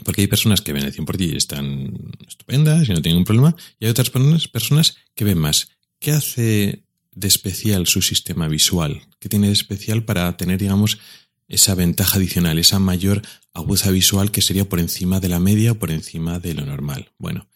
porque 0.04 0.22
hay 0.22 0.28
personas 0.28 0.62
que 0.62 0.72
ven 0.74 0.86
el 0.86 0.94
100% 0.94 1.34
y 1.34 1.38
están 1.38 1.94
estupendas 2.28 2.88
y 2.88 2.94
no 2.94 3.02
tienen 3.02 3.20
un 3.20 3.26
problema, 3.26 3.56
y 3.80 3.86
hay 3.86 3.92
otras 3.92 4.10
personas, 4.10 4.48
personas 4.48 4.98
que 5.14 5.26
ven 5.26 5.38
más. 5.38 5.70
¿Qué 6.00 6.12
hace 6.12 6.84
de 7.12 7.28
especial 7.28 7.88
su 7.88 8.02
sistema 8.02 8.48
visual? 8.48 9.02
¿Qué 9.20 9.30
tiene 9.30 9.48
de 9.48 9.54
especial 9.54 10.04
para 10.04 10.36
tener, 10.36 10.60
digamos, 10.60 11.00
esa 11.48 11.75
ventaja 11.75 12.18
adicional, 12.18 12.58
esa 12.58 12.80
mayor 12.80 13.22
agudeza 13.54 13.92
visual 13.92 14.32
que 14.32 14.42
sería 14.42 14.68
por 14.68 14.80
encima 14.80 15.20
de 15.20 15.30
la 15.30 15.40
media 15.40 15.74
o 15.74 15.75
por 15.75 15.92
encima 15.92 16.40
de 16.40 16.54
lo 16.54 16.66
normal. 16.66 17.12
Bueno, 17.18 17.48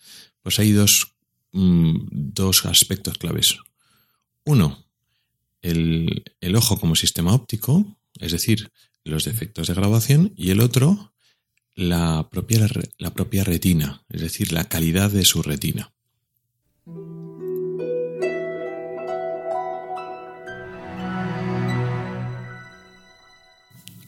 pues 0.42 0.60
hay 0.60 0.72
dos, 0.72 1.16
mm, 1.52 2.08
dos 2.12 2.66
aspectos 2.66 3.18
claves. 3.18 3.58
Uno, 4.46 4.86
el, 5.62 6.24
el, 6.40 6.56
ojo 6.56 6.80
como 6.80 6.96
sistema 6.96 7.34
óptico, 7.34 7.98
es 8.20 8.32
decir, 8.32 8.72
los 9.04 9.26
defectos 9.26 9.68
de 9.68 9.74
grabación, 9.74 10.34
y 10.36 10.52
el 10.52 10.62
otro, 10.62 11.14
la 11.76 12.28
propia, 12.30 12.68
la 12.98 13.14
propia 13.14 13.44
retina, 13.44 14.04
es 14.10 14.22
decir, 14.22 14.52
la 14.52 14.66
calidad 14.66 15.12
de 15.12 15.26
su 15.26 15.42
retina. 15.42 15.92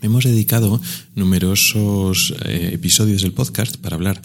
Hemos 0.02 0.24
dedicado 0.24 0.82
numerosos 1.14 2.34
eh, 2.46 2.72
episodios 2.74 3.22
del 3.22 3.34
podcast 3.34 3.78
para 3.78 3.96
hablar 3.96 4.20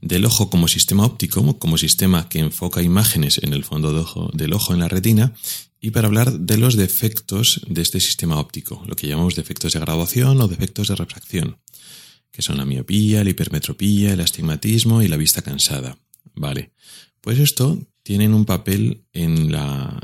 del 0.00 0.24
ojo 0.24 0.50
como 0.50 0.68
sistema 0.68 1.04
óptico, 1.04 1.58
como 1.58 1.78
sistema 1.78 2.28
que 2.28 2.38
enfoca 2.38 2.80
imágenes 2.80 3.40
en 3.42 3.52
el 3.52 3.64
fondo 3.64 3.92
del 4.32 4.52
ojo, 4.52 4.72
en 4.72 4.80
la 4.80 4.88
retina, 4.88 5.34
y 5.80 5.90
para 5.90 6.06
hablar 6.06 6.38
de 6.38 6.58
los 6.58 6.76
defectos 6.76 7.60
de 7.68 7.82
este 7.82 7.98
sistema 7.98 8.38
óptico, 8.38 8.84
lo 8.86 8.94
que 8.94 9.08
llamamos 9.08 9.34
defectos 9.34 9.72
de 9.72 9.80
graduación 9.80 10.40
o 10.40 10.46
defectos 10.46 10.88
de 10.88 10.94
refracción, 10.94 11.58
que 12.30 12.42
son 12.42 12.58
la 12.58 12.64
miopía, 12.64 13.24
la 13.24 13.30
hipermetropía, 13.30 14.12
el 14.12 14.20
astigmatismo 14.20 15.02
y 15.02 15.08
la 15.08 15.16
vista 15.16 15.42
cansada. 15.42 15.98
Vale, 16.34 16.72
pues 17.20 17.40
esto 17.40 17.80
tienen 18.04 18.32
un 18.32 18.44
papel 18.44 19.02
en 19.12 19.50
la, 19.50 19.98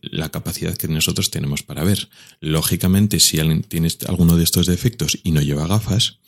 la 0.00 0.30
capacidad 0.30 0.76
que 0.76 0.88
nosotros 0.88 1.30
tenemos 1.30 1.62
para 1.62 1.84
ver. 1.84 2.08
Lógicamente, 2.40 3.20
si 3.20 3.38
alguien 3.38 3.62
tiene 3.62 3.88
alguno 4.08 4.36
de 4.36 4.44
estos 4.44 4.66
defectos 4.66 5.18
y 5.22 5.32
no 5.32 5.42
lleva 5.42 5.66
gafas, 5.66 6.18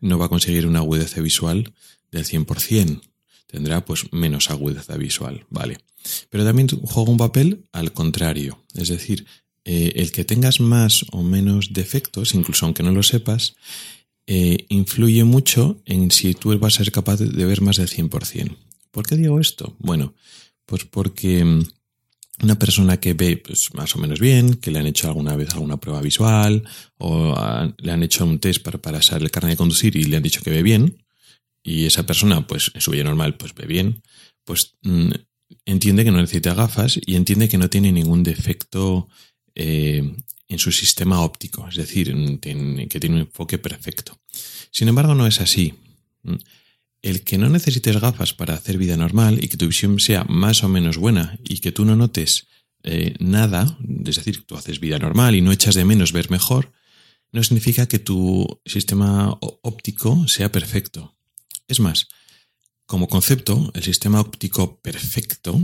no 0.00 0.18
va 0.18 0.26
a 0.26 0.30
conseguir 0.30 0.66
una 0.66 0.80
agudeza 0.80 1.20
visual 1.20 1.72
del 2.10 2.24
100%. 2.24 3.00
Tendrá 3.46 3.84
pues 3.84 4.12
menos 4.12 4.50
agudeza 4.50 4.96
visual, 4.96 5.46
¿vale? 5.50 5.78
Pero 6.30 6.44
también 6.44 6.68
juega 6.68 7.10
un 7.10 7.18
papel 7.18 7.66
al 7.72 7.92
contrario. 7.92 8.64
Es 8.74 8.88
decir, 8.88 9.26
eh, 9.64 9.92
el 9.96 10.12
que 10.12 10.24
tengas 10.24 10.60
más 10.60 11.04
o 11.10 11.22
menos 11.22 11.72
defectos, 11.72 12.34
incluso 12.34 12.64
aunque 12.64 12.82
no 12.82 12.92
lo 12.92 13.02
sepas, 13.02 13.54
eh, 14.26 14.66
influye 14.68 15.24
mucho 15.24 15.82
en 15.84 16.10
si 16.10 16.34
tú 16.34 16.56
vas 16.58 16.74
a 16.74 16.84
ser 16.84 16.92
capaz 16.92 17.18
de 17.18 17.44
ver 17.44 17.60
más 17.60 17.76
del 17.76 17.88
100%. 17.88 18.56
¿Por 18.90 19.06
qué 19.06 19.16
digo 19.16 19.40
esto? 19.40 19.76
Bueno, 19.78 20.14
pues 20.66 20.84
porque 20.84 21.44
mm, 21.44 21.64
una 22.42 22.58
persona 22.58 22.98
que 22.98 23.14
ve 23.14 23.36
pues, 23.36 23.72
más 23.74 23.94
o 23.96 23.98
menos 23.98 24.20
bien, 24.20 24.54
que 24.54 24.70
le 24.70 24.78
han 24.78 24.86
hecho 24.86 25.08
alguna 25.08 25.36
vez 25.36 25.50
alguna 25.50 25.78
prueba 25.78 26.00
visual 26.00 26.64
o 26.98 27.34
le 27.78 27.92
han 27.92 28.02
hecho 28.02 28.24
un 28.24 28.38
test 28.38 28.62
para, 28.62 28.78
para 28.78 28.98
el 28.98 29.30
carnet 29.30 29.52
de 29.52 29.56
conducir 29.56 29.96
y 29.96 30.04
le 30.04 30.16
han 30.16 30.22
dicho 30.22 30.42
que 30.42 30.50
ve 30.50 30.62
bien 30.62 31.02
y 31.62 31.86
esa 31.86 32.04
persona 32.06 32.46
pues 32.46 32.70
en 32.74 32.80
su 32.80 32.90
vida 32.90 33.04
normal 33.04 33.36
pues 33.36 33.54
ve 33.54 33.66
bien, 33.66 34.02
pues 34.44 34.76
mm, 34.82 35.10
entiende 35.66 36.04
que 36.04 36.10
no 36.10 36.20
necesita 36.20 36.54
gafas 36.54 36.98
y 37.04 37.16
entiende 37.16 37.48
que 37.48 37.58
no 37.58 37.68
tiene 37.68 37.92
ningún 37.92 38.22
defecto 38.22 39.08
eh, 39.54 40.16
en 40.48 40.58
su 40.58 40.72
sistema 40.72 41.20
óptico, 41.20 41.68
es 41.68 41.76
decir, 41.76 42.12
que 42.40 43.00
tiene 43.00 43.16
un 43.16 43.20
enfoque 43.20 43.58
perfecto. 43.58 44.18
Sin 44.72 44.88
embargo, 44.88 45.14
no 45.14 45.26
es 45.26 45.40
así 45.40 45.74
el 47.02 47.22
que 47.22 47.38
no 47.38 47.48
necesites 47.48 48.00
gafas 48.00 48.34
para 48.34 48.54
hacer 48.54 48.78
vida 48.78 48.96
normal 48.96 49.42
y 49.42 49.48
que 49.48 49.56
tu 49.56 49.66
visión 49.66 49.98
sea 50.00 50.24
más 50.24 50.62
o 50.62 50.68
menos 50.68 50.98
buena 50.98 51.38
y 51.44 51.58
que 51.58 51.72
tú 51.72 51.84
no 51.84 51.96
notes 51.96 52.48
eh, 52.82 53.14
nada, 53.18 53.78
es 54.06 54.16
decir, 54.16 54.44
tú 54.46 54.56
haces 54.56 54.80
vida 54.80 54.98
normal 54.98 55.34
y 55.34 55.40
no 55.40 55.52
echas 55.52 55.74
de 55.74 55.84
menos 55.84 56.12
ver 56.12 56.30
mejor, 56.30 56.72
no 57.32 57.42
significa 57.42 57.86
que 57.86 57.98
tu 57.98 58.60
sistema 58.64 59.36
óptico 59.40 60.26
sea 60.28 60.50
perfecto. 60.50 61.14
Es 61.68 61.80
más, 61.80 62.08
como 62.86 63.08
concepto, 63.08 63.70
el 63.74 63.82
sistema 63.82 64.20
óptico 64.20 64.80
perfecto 64.80 65.60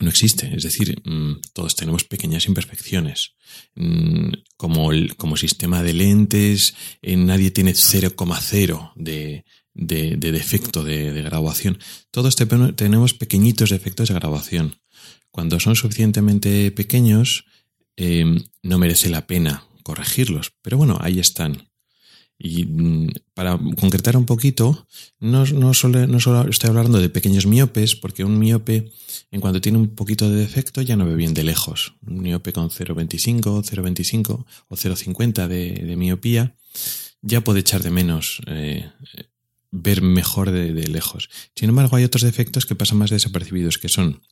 no 0.00 0.08
existe. 0.08 0.54
Es 0.56 0.62
decir, 0.62 1.02
mm, 1.04 1.40
todos 1.52 1.76
tenemos 1.76 2.04
pequeñas 2.04 2.46
imperfecciones. 2.46 3.34
Mm, 3.74 4.30
como, 4.56 4.90
como 5.16 5.36
sistema 5.36 5.82
de 5.82 5.92
lentes, 5.92 6.74
eh, 7.02 7.16
nadie 7.16 7.50
tiene 7.50 7.74
0,0 7.74 8.92
de, 8.96 9.44
de, 9.74 10.16
defecto 10.16 10.84
de, 10.84 11.22
grabación. 11.22 11.78
Todos 12.10 12.36
tenemos 12.36 13.14
pequeñitos 13.14 13.70
defectos 13.70 14.08
de 14.08 14.14
grabación. 14.14 14.76
Cuando 15.30 15.58
son 15.60 15.76
suficientemente 15.76 16.70
pequeños, 16.70 17.44
em, 17.96 18.44
no 18.62 18.78
merece 18.78 19.10
la 19.10 19.26
pena 19.26 19.64
corregirlos. 19.82 20.52
Pero 20.62 20.78
bueno, 20.78 20.98
ahí 21.00 21.18
están. 21.18 21.68
Y 22.38 22.64
mm, 22.64 23.10
para 23.34 23.58
concretar 23.78 24.16
un 24.16 24.26
poquito, 24.26 24.86
no, 25.18 25.44
no, 25.46 25.74
solo, 25.74 26.06
no 26.06 26.18
estoy 26.18 26.70
hablando 26.70 27.00
de 27.00 27.08
pequeños 27.08 27.46
miopes, 27.46 27.96
porque 27.96 28.24
un 28.24 28.38
miope, 28.38 28.92
en 29.30 29.40
cuanto 29.40 29.60
tiene 29.60 29.78
un 29.78 29.94
poquito 29.94 30.30
de 30.30 30.36
defecto, 30.36 30.82
ya 30.82 30.96
no 30.96 31.06
ve 31.06 31.14
bien 31.16 31.34
de 31.34 31.44
lejos. 31.44 31.94
Un 32.06 32.22
miope 32.22 32.52
con 32.52 32.70
0,25, 32.70 33.62
0,25 33.62 34.44
o 34.68 34.76
0,50 34.76 35.48
de, 35.48 35.72
de, 35.72 35.96
miopía 35.96 36.56
ya 37.22 37.42
puede 37.42 37.60
echar 37.60 37.82
de 37.82 37.90
menos 37.90 38.42
eh, 38.46 38.90
ver 39.76 40.02
mejor 40.02 40.50
de, 40.50 40.72
de, 40.72 40.86
lejos. 40.88 41.28
Sin 41.56 41.68
embargo, 41.68 41.96
hay 41.96 42.04
otros 42.04 42.22
defectos 42.22 42.64
que 42.64 42.76
pasan 42.76 42.98
más 42.98 43.10
desapercibidos, 43.10 43.78
que 43.78 43.88
son 43.88 44.22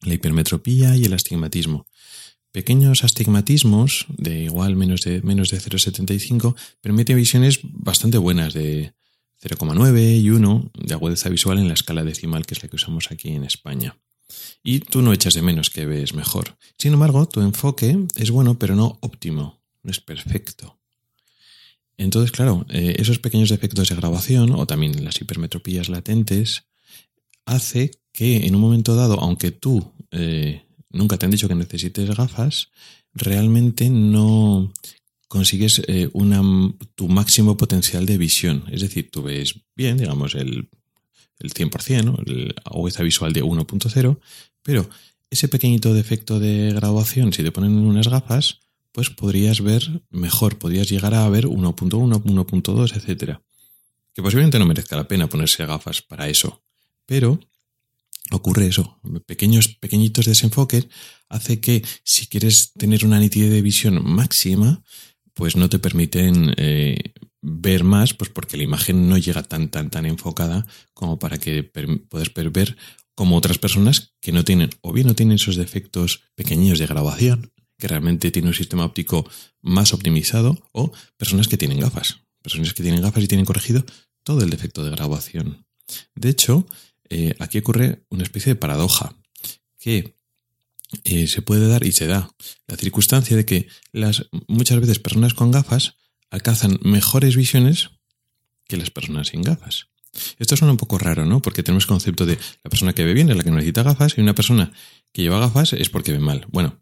la 0.00 0.14
hipermetropía 0.14 0.96
y 0.96 1.04
el 1.04 1.12
astigmatismo. 1.12 1.86
Pequeños 2.52 3.04
astigmatismos 3.04 4.06
de 4.08 4.44
igual 4.44 4.76
menos 4.76 5.02
de, 5.02 5.22
menos 5.22 5.50
de 5.50 5.58
0,75 5.58 6.54
permiten 6.80 7.16
visiones 7.16 7.60
bastante 7.62 8.18
buenas 8.18 8.52
de 8.52 8.92
0,9 9.42 10.20
y 10.20 10.30
1 10.30 10.70
de 10.74 10.94
agudeza 10.94 11.28
visual 11.28 11.58
en 11.58 11.68
la 11.68 11.74
escala 11.74 12.04
decimal 12.04 12.44
que 12.44 12.54
es 12.54 12.62
la 12.62 12.68
que 12.68 12.76
usamos 12.76 13.10
aquí 13.10 13.30
en 13.30 13.44
España. 13.44 13.96
Y 14.62 14.80
tú 14.80 15.02
no 15.02 15.12
echas 15.12 15.34
de 15.34 15.42
menos 15.42 15.70
que 15.70 15.86
ves 15.86 16.14
mejor. 16.14 16.56
Sin 16.78 16.92
embargo, 16.92 17.26
tu 17.26 17.40
enfoque 17.40 18.06
es 18.16 18.30
bueno 18.30 18.58
pero 18.58 18.76
no 18.76 18.98
óptimo, 19.00 19.62
no 19.82 19.90
es 19.90 20.00
perfecto. 20.00 20.78
Entonces, 22.02 22.32
claro, 22.32 22.66
eh, 22.68 22.96
esos 22.98 23.18
pequeños 23.20 23.48
defectos 23.48 23.88
de 23.88 23.94
grabación 23.94 24.52
o 24.52 24.66
también 24.66 25.04
las 25.04 25.20
hipermetropías 25.20 25.88
latentes 25.88 26.64
hace 27.46 27.92
que 28.12 28.46
en 28.46 28.56
un 28.56 28.60
momento 28.60 28.96
dado, 28.96 29.20
aunque 29.20 29.52
tú 29.52 29.92
eh, 30.10 30.64
nunca 30.90 31.16
te 31.16 31.26
han 31.26 31.30
dicho 31.30 31.46
que 31.46 31.54
necesites 31.54 32.10
gafas, 32.16 32.70
realmente 33.14 33.88
no 33.88 34.72
consigues 35.28 35.80
eh, 35.86 36.10
una, 36.12 36.42
tu 36.96 37.08
máximo 37.08 37.56
potencial 37.56 38.04
de 38.04 38.18
visión. 38.18 38.64
Es 38.70 38.80
decir, 38.80 39.10
tú 39.10 39.22
ves 39.22 39.54
bien, 39.76 39.96
digamos, 39.96 40.34
el, 40.34 40.68
el 41.38 41.54
100%, 41.54 42.04
¿no? 42.04 42.18
el 42.26 42.54
agudeza 42.64 43.04
visual 43.04 43.32
de 43.32 43.44
1.0, 43.44 44.18
pero 44.62 44.90
ese 45.30 45.48
pequeñito 45.48 45.94
defecto 45.94 46.40
de 46.40 46.72
graduación, 46.72 47.32
si 47.32 47.44
te 47.44 47.52
ponen 47.52 47.78
unas 47.78 48.08
gafas, 48.08 48.61
pues 48.92 49.10
podrías 49.10 49.60
ver 49.60 50.04
mejor, 50.10 50.58
podrías 50.58 50.88
llegar 50.88 51.14
a 51.14 51.28
ver 51.28 51.46
1.1, 51.46 52.22
1.2, 52.22 52.96
etc. 52.96 53.38
Que 54.14 54.22
posiblemente 54.22 54.58
no 54.58 54.66
merezca 54.66 54.96
la 54.96 55.08
pena 55.08 55.28
ponerse 55.28 55.66
gafas 55.66 56.02
para 56.02 56.28
eso, 56.28 56.62
pero 57.06 57.40
ocurre 58.30 58.66
eso. 58.66 59.00
Pequeños, 59.26 59.68
pequeñitos 59.68 60.26
desenfoques 60.26 60.88
hace 61.28 61.60
que 61.60 61.82
si 62.04 62.26
quieres 62.26 62.72
tener 62.74 63.04
una 63.04 63.18
nitidez 63.18 63.50
de 63.50 63.62
visión 63.62 64.02
máxima, 64.04 64.82
pues 65.34 65.56
no 65.56 65.68
te 65.68 65.78
permiten 65.78 66.54
eh, 66.56 67.14
ver 67.40 67.84
más, 67.84 68.14
pues 68.14 68.30
porque 68.30 68.56
la 68.56 68.62
imagen 68.62 69.08
no 69.08 69.18
llega 69.18 69.42
tan, 69.42 69.68
tan, 69.68 69.90
tan 69.90 70.06
enfocada 70.06 70.66
como 70.94 71.18
para 71.18 71.38
que 71.38 71.62
puedas 71.62 72.32
ver 72.34 72.76
como 73.14 73.36
otras 73.36 73.58
personas 73.58 74.14
que 74.20 74.32
no 74.32 74.44
tienen, 74.44 74.70
o 74.80 74.92
bien 74.92 75.06
no 75.06 75.14
tienen 75.14 75.36
esos 75.36 75.56
defectos 75.56 76.22
pequeños 76.34 76.78
de 76.78 76.86
grabación, 76.86 77.51
que 77.82 77.88
realmente 77.88 78.30
tienen 78.30 78.50
un 78.50 78.54
sistema 78.54 78.84
óptico 78.84 79.28
más 79.60 79.92
optimizado, 79.92 80.56
o 80.70 80.92
personas 81.16 81.48
que 81.48 81.56
tienen 81.56 81.80
gafas. 81.80 82.20
Personas 82.40 82.74
que 82.74 82.84
tienen 82.84 83.02
gafas 83.02 83.24
y 83.24 83.26
tienen 83.26 83.44
corregido 83.44 83.84
todo 84.22 84.44
el 84.44 84.50
defecto 84.50 84.84
de 84.84 84.92
grabación. 84.92 85.66
De 86.14 86.28
hecho, 86.28 86.64
eh, 87.10 87.34
aquí 87.40 87.58
ocurre 87.58 88.04
una 88.08 88.22
especie 88.22 88.50
de 88.50 88.60
paradoja 88.60 89.16
que 89.80 90.14
eh, 91.02 91.26
se 91.26 91.42
puede 91.42 91.66
dar 91.66 91.84
y 91.84 91.90
se 91.90 92.06
da 92.06 92.30
la 92.68 92.76
circunstancia 92.76 93.36
de 93.36 93.44
que 93.44 93.66
las 93.90 94.28
muchas 94.46 94.78
veces 94.78 95.00
personas 95.00 95.34
con 95.34 95.50
gafas 95.50 95.96
alcanzan 96.30 96.78
mejores 96.82 97.34
visiones 97.34 97.90
que 98.68 98.76
las 98.76 98.92
personas 98.92 99.26
sin 99.26 99.42
gafas. 99.42 99.88
Esto 100.38 100.56
suena 100.56 100.70
un 100.70 100.78
poco 100.78 100.98
raro, 100.98 101.26
¿no? 101.26 101.42
Porque 101.42 101.64
tenemos 101.64 101.82
el 101.82 101.88
concepto 101.88 102.26
de 102.26 102.38
la 102.62 102.70
persona 102.70 102.92
que 102.92 103.04
ve 103.04 103.12
bien 103.12 103.28
es 103.28 103.36
la 103.36 103.42
que 103.42 103.50
necesita 103.50 103.82
gafas 103.82 104.16
y 104.16 104.20
una 104.20 104.36
persona 104.36 104.70
que 105.12 105.22
lleva 105.22 105.40
gafas 105.40 105.72
es 105.72 105.90
porque 105.90 106.12
ve 106.12 106.20
mal. 106.20 106.46
Bueno, 106.52 106.80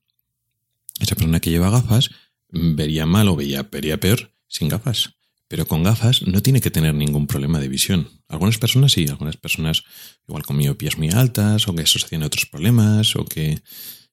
esa 1.00 1.16
persona 1.16 1.40
que 1.40 1.50
lleva 1.50 1.71
gafas 1.71 2.11
vería 2.52 3.07
mal 3.07 3.28
o 3.28 3.37
vería, 3.37 3.62
vería 3.62 3.99
peor 3.99 4.33
sin 4.49 4.69
gafas. 4.69 5.14
Pero 5.49 5.67
con 5.67 5.82
gafas 5.82 6.23
no 6.23 6.43
tiene 6.43 6.60
que 6.60 6.71
tener 6.71 6.95
ningún 6.95 7.26
problema 7.26 7.58
de 7.58 7.69
visión. 7.69 8.08
Algunas 8.28 8.58
personas 8.58 8.93
sí, 8.93 9.06
algunas 9.08 9.36
personas 9.36 9.82
igual 10.28 10.45
con 10.45 10.56
miopías 10.56 10.97
muy 10.97 11.10
altas 11.10 11.67
o 11.67 11.75
que 11.75 11.82
eso 11.82 11.99
tienen 12.08 12.26
otros 12.26 12.47
problemas 12.47 13.17
o 13.17 13.25
que 13.25 13.60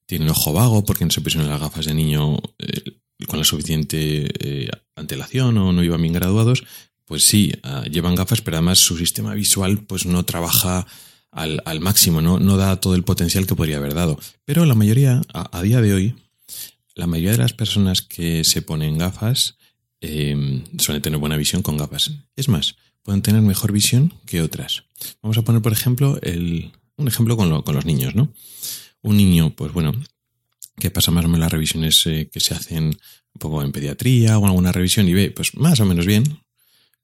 tienen 0.06 0.30
ojo 0.30 0.52
vago 0.52 0.84
porque 0.84 1.04
no 1.04 1.10
se 1.10 1.20
pusieron 1.20 1.48
las 1.48 1.60
gafas 1.60 1.86
de 1.86 1.94
niño 1.94 2.38
eh, 2.58 2.98
con 3.26 3.38
la 3.38 3.44
suficiente 3.44 4.30
eh, 4.40 4.68
antelación 4.96 5.56
o 5.58 5.72
no 5.72 5.84
iban 5.84 6.02
bien 6.02 6.14
graduados, 6.14 6.64
pues 7.04 7.24
sí, 7.24 7.52
ah, 7.62 7.84
llevan 7.90 8.14
gafas, 8.14 8.40
pero 8.40 8.56
además 8.56 8.78
su 8.78 8.96
sistema 8.96 9.34
visual 9.34 9.78
pues 9.86 10.06
no 10.06 10.24
trabaja 10.24 10.86
al, 11.30 11.62
al, 11.64 11.80
máximo, 11.80 12.20
¿no? 12.20 12.38
no 12.38 12.56
da 12.56 12.80
todo 12.80 12.94
el 12.94 13.04
potencial 13.04 13.46
que 13.46 13.54
podría 13.54 13.76
haber 13.76 13.94
dado. 13.94 14.18
Pero 14.44 14.64
la 14.64 14.74
mayoría, 14.74 15.22
a 15.32 15.62
día 15.62 15.80
de 15.80 15.94
hoy, 15.94 16.14
la 16.98 17.06
mayoría 17.06 17.30
de 17.30 17.38
las 17.38 17.52
personas 17.52 18.02
que 18.02 18.42
se 18.42 18.60
ponen 18.60 18.98
gafas 18.98 19.56
eh, 20.00 20.64
suelen 20.78 21.00
tener 21.00 21.20
buena 21.20 21.36
visión 21.36 21.62
con 21.62 21.76
gafas. 21.76 22.10
Es 22.34 22.48
más, 22.48 22.74
pueden 23.04 23.22
tener 23.22 23.40
mejor 23.40 23.70
visión 23.70 24.12
que 24.26 24.42
otras. 24.42 24.82
Vamos 25.22 25.38
a 25.38 25.42
poner, 25.42 25.62
por 25.62 25.72
ejemplo, 25.72 26.18
el, 26.22 26.72
un 26.96 27.06
ejemplo 27.06 27.36
con, 27.36 27.62
con 27.62 27.74
los 27.76 27.86
niños, 27.86 28.16
¿no? 28.16 28.32
Un 29.00 29.16
niño, 29.16 29.54
pues 29.54 29.72
bueno, 29.72 29.92
que 30.76 30.90
pasa 30.90 31.12
más 31.12 31.24
o 31.24 31.28
menos 31.28 31.40
las 31.40 31.52
revisiones 31.52 32.04
eh, 32.06 32.28
que 32.32 32.40
se 32.40 32.54
hacen 32.54 32.86
un 32.86 33.38
poco 33.38 33.62
en 33.62 33.70
pediatría 33.70 34.36
o 34.36 34.46
alguna 34.46 34.72
revisión 34.72 35.08
y 35.08 35.14
ve, 35.14 35.30
pues 35.30 35.54
más 35.54 35.78
o 35.78 35.84
menos 35.84 36.04
bien, 36.04 36.40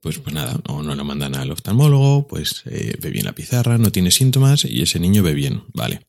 pues, 0.01 0.19
pues 0.19 0.35
nada, 0.35 0.61
o 0.67 0.83
no 0.83 0.97
lo 0.97 1.05
mandan 1.05 1.37
al 1.37 1.53
oftalmólogo, 1.53 2.27
pues 2.27 2.65
eh, 2.67 2.99
ve 3.01 3.11
bien 3.11 3.27
la 3.27 3.33
pizarra, 3.37 3.79
no 3.79 3.93
tiene 3.93 4.11
síntomas 4.11 4.65
y 4.65 4.83
ese 4.83 4.99
niño 4.99 5.23
ve 5.23 5.35
bien, 5.35 5.63
vale. 5.73 6.01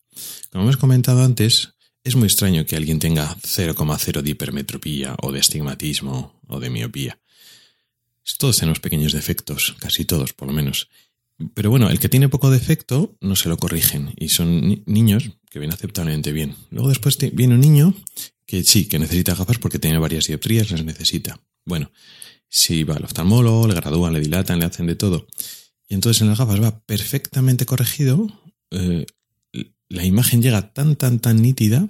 Como 0.52 0.63
hemos 0.63 0.78
comentado 0.78 1.24
antes, 1.24 1.75
es 2.06 2.15
muy 2.15 2.28
extraño 2.28 2.65
que 2.65 2.76
alguien 2.76 3.00
tenga 3.00 3.36
0,0 3.36 4.22
de 4.22 4.30
hipermetropía 4.30 5.15
o 5.22 5.32
de 5.32 5.39
estigmatismo 5.39 6.39
o 6.48 6.60
de 6.60 6.70
miopía. 6.70 7.20
Todos 8.38 8.58
tenemos 8.58 8.80
pequeños 8.80 9.12
defectos, 9.12 9.76
casi 9.80 10.06
todos 10.06 10.32
por 10.34 10.48
lo 10.48 10.54
menos. 10.54 10.88
Pero 11.56 11.72
bueno, 11.72 11.89
el 11.89 12.00
que 12.00 12.08
tiene 12.08 12.30
poco 12.30 12.52
defecto 12.52 13.18
no 13.22 13.36
se 13.36 13.50
lo 13.50 13.58
corrigen 13.58 14.13
y 14.18 14.30
son 14.30 14.84
niños 14.86 15.32
que 15.50 15.58
ven 15.60 15.74
aceptablemente 15.74 16.32
bien. 16.32 16.56
Luego 16.70 16.89
después 16.89 17.18
viene 17.34 17.56
un 17.56 17.62
niño 17.62 17.96
que 18.46 18.63
sí, 18.63 18.86
que 18.86 19.00
necesita 19.00 19.34
gafas 19.34 19.58
porque 19.58 19.80
tiene 19.80 19.98
varias 19.98 20.28
dioptrías, 20.28 20.70
las 20.70 20.86
necesita. 20.86 21.41
Bueno, 21.65 21.91
si 22.48 22.84
va 22.84 22.96
al 22.96 23.04
oftalmólogo, 23.06 23.68
le 23.68 23.74
gradúan, 23.74 24.13
le 24.13 24.20
dilatan, 24.20 24.60
le 24.60 24.65
hacen 24.65 24.86
de 24.86 24.96
todo. 24.96 25.28
Y 25.88 25.96
entonces 25.96 26.22
en 26.22 26.30
las 26.30 26.38
gafas 26.38 26.62
va 26.62 26.80
perfectamente 26.86 27.65
corregido, 27.65 28.28
eh, 28.70 29.08
la 29.89 30.06
imagen 30.06 30.41
llega 30.41 30.74
tan, 30.74 30.95
tan, 30.95 31.19
tan 31.19 31.41
nítida 31.41 31.88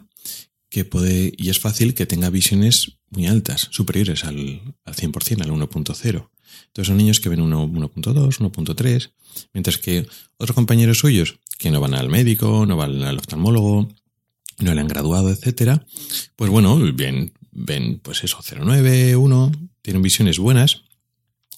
que 0.69 0.85
puede, 0.85 1.33
y 1.37 1.49
es 1.49 1.59
fácil 1.59 1.93
que 1.93 2.05
tenga 2.05 2.29
visiones 2.29 2.97
muy 3.09 3.27
altas, 3.27 3.69
superiores 3.71 4.25
al, 4.25 4.75
al 4.83 4.95
100%, 4.95 5.41
al 5.41 5.51
1.0. 5.51 6.29
Entonces 6.67 6.87
son 6.87 6.97
niños 6.97 7.19
que 7.19 7.29
ven 7.29 7.39
1.2, 7.39 8.39
1.3, 8.39 9.11
mientras 9.53 9.77
que 9.77 10.05
otros 10.37 10.55
compañeros 10.55 10.99
suyos 10.99 11.39
que 11.57 11.71
no 11.71 11.79
van 11.79 11.93
al 11.93 12.09
médico, 12.09 12.65
no 12.65 12.75
van 12.75 13.01
al 13.03 13.17
oftalmólogo, 13.17 13.87
no 14.59 14.73
le 14.73 14.81
han 14.81 14.87
graduado, 14.87 15.29
etcétera, 15.29 15.85
pues 16.35 16.49
bueno, 16.51 16.77
bien, 16.93 17.33
ven 17.51 17.99
pues 18.03 18.23
eso, 18.23 18.39
0.9, 18.41 19.15
1, 19.15 19.51
tienen 19.81 20.01
visiones 20.01 20.39
buenas, 20.39 20.83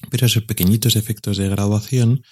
pero 0.10 0.26
esos 0.26 0.44
pequeñitos 0.44 0.96
efectos 0.96 1.38
de 1.38 1.50
graduación 1.50 2.24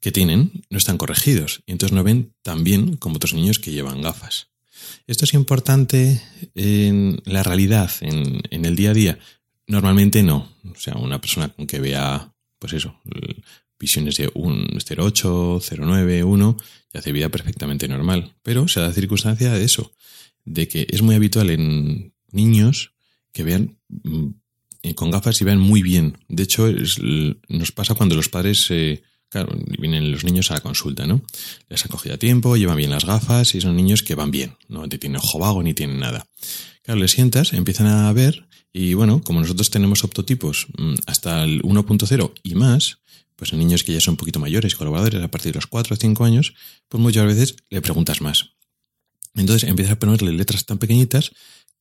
que 0.00 0.12
tienen 0.12 0.64
no 0.70 0.78
están 0.78 0.98
corregidos 0.98 1.62
y 1.66 1.72
entonces 1.72 1.94
no 1.94 2.04
ven 2.04 2.34
tan 2.42 2.64
bien 2.64 2.96
como 2.96 3.16
otros 3.16 3.34
niños 3.34 3.58
que 3.58 3.72
llevan 3.72 4.02
gafas. 4.02 4.48
Esto 5.06 5.24
es 5.24 5.34
importante 5.34 6.22
en 6.54 7.20
la 7.24 7.42
realidad, 7.42 7.90
en, 8.00 8.42
en 8.50 8.64
el 8.64 8.76
día 8.76 8.90
a 8.90 8.94
día. 8.94 9.18
Normalmente 9.66 10.22
no. 10.22 10.52
O 10.64 10.78
sea, 10.78 10.94
una 10.94 11.20
persona 11.20 11.48
con 11.48 11.66
que 11.66 11.80
vea, 11.80 12.32
pues 12.58 12.72
eso, 12.74 13.00
visiones 13.78 14.16
de 14.16 14.30
un 14.34 14.66
0,8, 14.66 15.60
0,9, 15.60 16.24
1, 16.24 16.56
y 16.92 16.98
hace 16.98 17.12
vida 17.12 17.28
perfectamente 17.28 17.88
normal. 17.88 18.34
Pero 18.42 18.68
se 18.68 18.80
da 18.80 18.92
circunstancia 18.92 19.52
de 19.52 19.64
eso, 19.64 19.92
de 20.44 20.68
que 20.68 20.86
es 20.90 21.02
muy 21.02 21.14
habitual 21.14 21.50
en 21.50 22.14
niños 22.30 22.92
que 23.32 23.44
vean 23.44 23.78
mm, 23.88 24.28
con 24.94 25.10
gafas 25.10 25.40
y 25.40 25.44
vean 25.44 25.60
muy 25.60 25.82
bien. 25.82 26.18
De 26.28 26.44
hecho, 26.44 26.68
nos 27.48 27.72
pasa 27.72 27.94
cuando 27.94 28.16
los 28.16 28.28
padres 28.28 28.70
Claro, 29.30 29.54
vienen 29.78 30.10
los 30.10 30.24
niños 30.24 30.50
a 30.50 30.54
la 30.54 30.60
consulta, 30.60 31.06
¿no? 31.06 31.22
Les 31.68 31.84
han 31.84 31.90
cogido 31.90 32.14
a 32.14 32.18
tiempo, 32.18 32.56
llevan 32.56 32.78
bien 32.78 32.90
las 32.90 33.04
gafas 33.04 33.54
y 33.54 33.60
son 33.60 33.76
niños 33.76 34.02
que 34.02 34.14
van 34.14 34.30
bien, 34.30 34.56
no 34.68 34.88
tienen 34.88 35.16
ojo 35.16 35.38
vago 35.38 35.62
ni 35.62 35.74
tienen 35.74 36.00
nada. 36.00 36.26
Claro, 36.82 37.00
les 37.00 37.12
sientas, 37.12 37.52
empiezan 37.52 37.88
a 37.88 38.10
ver 38.12 38.48
y 38.72 38.94
bueno, 38.94 39.20
como 39.22 39.40
nosotros 39.40 39.70
tenemos 39.70 40.04
optotipos 40.04 40.68
mm, 40.78 40.94
hasta 41.06 41.44
el 41.44 41.62
1.0 41.62 42.32
y 42.42 42.54
más, 42.54 43.00
pues 43.36 43.52
en 43.52 43.58
niños 43.58 43.84
que 43.84 43.92
ya 43.92 44.00
son 44.00 44.12
un 44.12 44.16
poquito 44.16 44.40
mayores, 44.40 44.74
colaboradores 44.74 45.22
a 45.22 45.30
partir 45.30 45.52
de 45.52 45.58
los 45.58 45.66
4 45.66 45.94
o 45.94 45.96
5 45.96 46.24
años, 46.24 46.54
pues 46.88 47.00
muchas 47.00 47.26
veces 47.26 47.56
le 47.68 47.82
preguntas 47.82 48.20
más. 48.20 48.54
Entonces 49.34 49.68
empiezas 49.68 49.92
a 49.92 49.98
ponerle 49.98 50.32
letras 50.32 50.64
tan 50.64 50.78
pequeñitas 50.78 51.32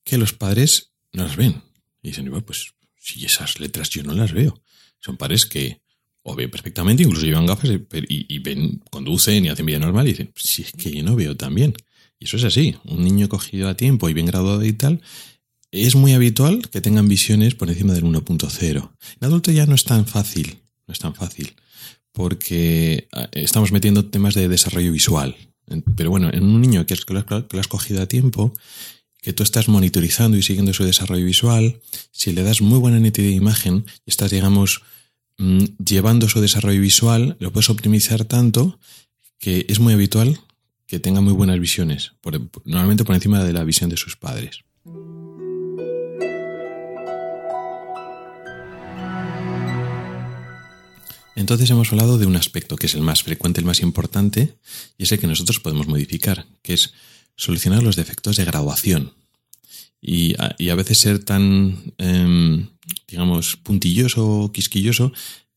que 0.03 0.17
los 0.17 0.33
padres 0.33 0.91
no 1.13 1.23
las 1.23 1.35
ven. 1.35 1.63
Y 2.01 2.09
dicen, 2.09 2.29
pues 2.45 2.73
si 2.99 3.25
esas 3.25 3.59
letras 3.59 3.89
yo 3.89 4.03
no 4.03 4.13
las 4.13 4.33
veo. 4.33 4.61
Son 4.99 5.17
pares 5.17 5.45
que 5.45 5.81
o 6.29 6.35
ven 6.35 6.51
perfectamente, 6.51 7.03
incluso 7.03 7.25
llevan 7.25 7.45
gafas 7.45 7.71
y, 8.09 8.39
ven, 8.39 8.81
conducen 8.91 9.45
y 9.45 9.49
hacen 9.49 9.65
vida 9.65 9.79
normal 9.79 10.07
y 10.07 10.11
dicen, 10.11 10.31
si 10.35 10.61
es 10.61 10.73
que 10.73 10.91
yo 10.91 11.01
no 11.01 11.15
veo 11.15 11.37
tan 11.37 11.55
bien. 11.55 11.73
Y 12.19 12.25
eso 12.25 12.35
es 12.35 12.43
así. 12.43 12.75
Un 12.83 13.05
niño 13.05 13.29
cogido 13.29 13.69
a 13.69 13.77
tiempo 13.77 14.09
y 14.09 14.13
bien 14.13 14.25
graduado 14.25 14.65
y 14.65 14.73
tal, 14.73 15.01
es 15.71 15.95
muy 15.95 16.11
habitual 16.11 16.67
que 16.69 16.81
tengan 16.81 17.07
visiones 17.07 17.55
por 17.55 17.69
encima 17.69 17.93
del 17.93 18.03
1.0. 18.03 18.89
En 19.21 19.25
adulto 19.25 19.51
ya 19.51 19.65
no 19.67 19.73
es 19.73 19.85
tan 19.85 20.05
fácil, 20.05 20.57
no 20.85 20.91
es 20.91 20.99
tan 20.99 21.15
fácil, 21.15 21.53
porque 22.11 23.07
ah, 23.13 23.29
estamos 23.31 23.71
metiendo 23.71 24.03
temas 24.03 24.33
de 24.33 24.49
desarrollo 24.49 24.91
visual. 24.91 25.33
Pero 25.95 26.09
bueno, 26.09 26.29
en 26.33 26.43
un 26.43 26.59
niño 26.59 26.85
que, 26.85 26.95
que 26.95 27.13
lo 27.13 27.59
has 27.59 27.67
cogido 27.69 28.01
a 28.01 28.05
tiempo, 28.05 28.53
que 29.21 29.31
tú 29.31 29.43
estás 29.43 29.69
monitorizando 29.69 30.35
y 30.35 30.43
siguiendo 30.43 30.73
su 30.73 30.83
desarrollo 30.83 31.23
visual, 31.23 31.79
si 32.11 32.33
le 32.33 32.43
das 32.43 32.61
muy 32.61 32.79
buena 32.79 32.99
nitidez 32.99 33.29
de 33.29 33.37
imagen 33.37 33.85
estás, 34.05 34.31
digamos, 34.31 34.81
llevando 35.37 36.29
su 36.29 36.41
desarrollo 36.41 36.81
visual, 36.81 37.37
lo 37.39 37.51
puedes 37.51 37.69
optimizar 37.69 38.25
tanto 38.25 38.79
que 39.39 39.65
es 39.69 39.79
muy 39.79 39.93
habitual 39.93 40.39
que 40.87 40.99
tenga 40.99 41.21
muy 41.21 41.33
buenas 41.33 41.59
visiones, 41.59 42.13
normalmente 42.65 43.03
por 43.03 43.15
encima 43.15 43.43
de 43.43 43.53
la 43.53 43.63
visión 43.63 43.89
de 43.89 43.97
sus 43.97 44.15
padres. 44.15 44.63
Entonces 51.35 51.69
hemos 51.69 51.91
hablado 51.91 52.17
de 52.17 52.25
un 52.25 52.35
aspecto 52.35 52.77
que 52.77 52.87
es 52.87 52.95
el 52.95 53.03
más 53.03 53.21
frecuente, 53.21 53.59
el 53.59 53.65
más 53.65 53.81
importante, 53.81 54.55
y 54.97 55.03
es 55.03 55.11
el 55.11 55.19
que 55.19 55.27
nosotros 55.27 55.59
podemos 55.59 55.87
modificar, 55.87 56.47
que 56.63 56.73
es 56.73 56.93
solucionar 57.35 57.83
los 57.83 57.95
defectos 57.95 58.37
de 58.37 58.45
graduación. 58.45 59.13
Y 59.99 60.35
a, 60.39 60.75
veces 60.75 60.99
ser 60.99 61.23
tan, 61.23 61.93
em, 61.97 62.67
digamos, 63.07 63.57
puntilloso 63.57 64.25
o 64.25 64.51
quisquilloso, 64.51 65.11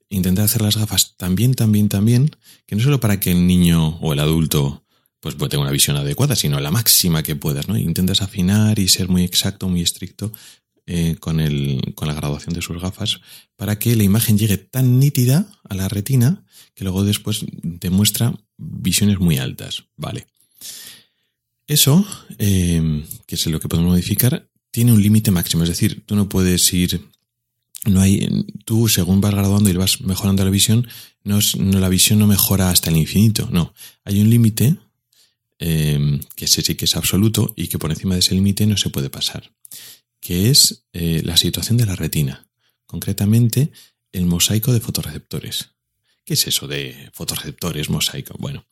intentar 0.08 0.46
hacer 0.46 0.62
las 0.62 0.76
gafas 0.76 1.16
tan 1.16 1.34
bien, 1.34 1.54
tan 1.54 1.70
bien, 1.72 1.88
tan 1.88 2.04
bien, 2.04 2.30
que 2.66 2.76
no 2.76 2.82
solo 2.82 3.00
para 3.00 3.20
que 3.20 3.32
el 3.32 3.46
niño 3.46 3.98
o 4.00 4.12
el 4.12 4.20
adulto 4.20 4.84
pues, 5.20 5.34
pues 5.34 5.50
tenga 5.50 5.62
una 5.62 5.70
visión 5.70 5.96
adecuada, 5.96 6.34
sino 6.34 6.58
la 6.60 6.70
máxima 6.70 7.22
que 7.22 7.36
puedas, 7.36 7.68
¿no? 7.68 7.76
Intentas 7.76 8.22
afinar 8.22 8.78
y 8.78 8.88
ser 8.88 9.08
muy 9.08 9.22
exacto, 9.22 9.68
muy 9.68 9.82
estricto 9.82 10.32
eh, 10.86 11.16
con, 11.20 11.40
el, 11.40 11.92
con 11.94 12.08
la 12.08 12.14
graduación 12.14 12.54
de 12.54 12.62
sus 12.62 12.80
gafas 12.80 13.20
para 13.56 13.78
que 13.78 13.94
la 13.94 14.02
imagen 14.02 14.38
llegue 14.38 14.56
tan 14.56 14.98
nítida 14.98 15.46
a 15.68 15.74
la 15.74 15.88
retina 15.88 16.44
que 16.74 16.84
luego 16.84 17.04
después 17.04 17.44
demuestra 17.62 18.34
visiones 18.56 19.20
muy 19.20 19.38
altas. 19.38 19.84
Vale. 19.96 20.26
Eso, 21.70 22.04
eh, 22.38 23.04
que 23.26 23.34
es 23.36 23.46
lo 23.46 23.60
que 23.60 23.68
podemos 23.68 23.92
modificar, 23.92 24.48
tiene 24.70 24.92
un 24.92 25.02
límite 25.02 25.30
máximo. 25.30 25.62
Es 25.62 25.68
decir, 25.68 26.02
tú 26.04 26.16
no 26.16 26.28
puedes 26.28 26.72
ir. 26.72 27.06
No 27.86 28.00
hay. 28.00 28.28
Tú, 28.64 28.88
según 28.88 29.20
vas 29.20 29.32
graduando 29.32 29.70
y 29.70 29.74
vas 29.74 30.00
mejorando 30.00 30.44
la 30.44 30.50
visión, 30.50 30.88
no, 31.22 31.38
la 31.56 31.88
visión 31.88 32.18
no 32.18 32.26
mejora 32.26 32.70
hasta 32.70 32.90
el 32.90 32.96
infinito. 32.96 33.48
No. 33.52 33.72
Hay 34.04 34.20
un 34.20 34.28
límite 34.30 34.76
eh, 35.58 36.20
que 36.34 36.46
ese 36.46 36.62
sí 36.62 36.74
que 36.74 36.86
es 36.86 36.96
absoluto 36.96 37.54
y 37.56 37.68
que 37.68 37.78
por 37.78 37.90
encima 37.90 38.14
de 38.14 38.20
ese 38.20 38.34
límite 38.34 38.66
no 38.66 38.76
se 38.76 38.90
puede 38.90 39.08
pasar 39.08 39.50
que 40.20 40.50
es 40.50 40.84
eh, 40.92 41.22
la 41.24 41.36
situación 41.36 41.78
de 41.78 41.86
la 41.86 41.96
retina, 41.96 42.46
concretamente 42.86 43.72
el 44.12 44.26
mosaico 44.26 44.72
de 44.72 44.80
fotorreceptores. 44.80 45.70
¿Qué 46.24 46.34
es 46.34 46.46
eso 46.46 46.68
de 46.68 47.10
fotorreceptores, 47.12 47.88
mosaico? 47.88 48.36
Bueno, 48.38 48.66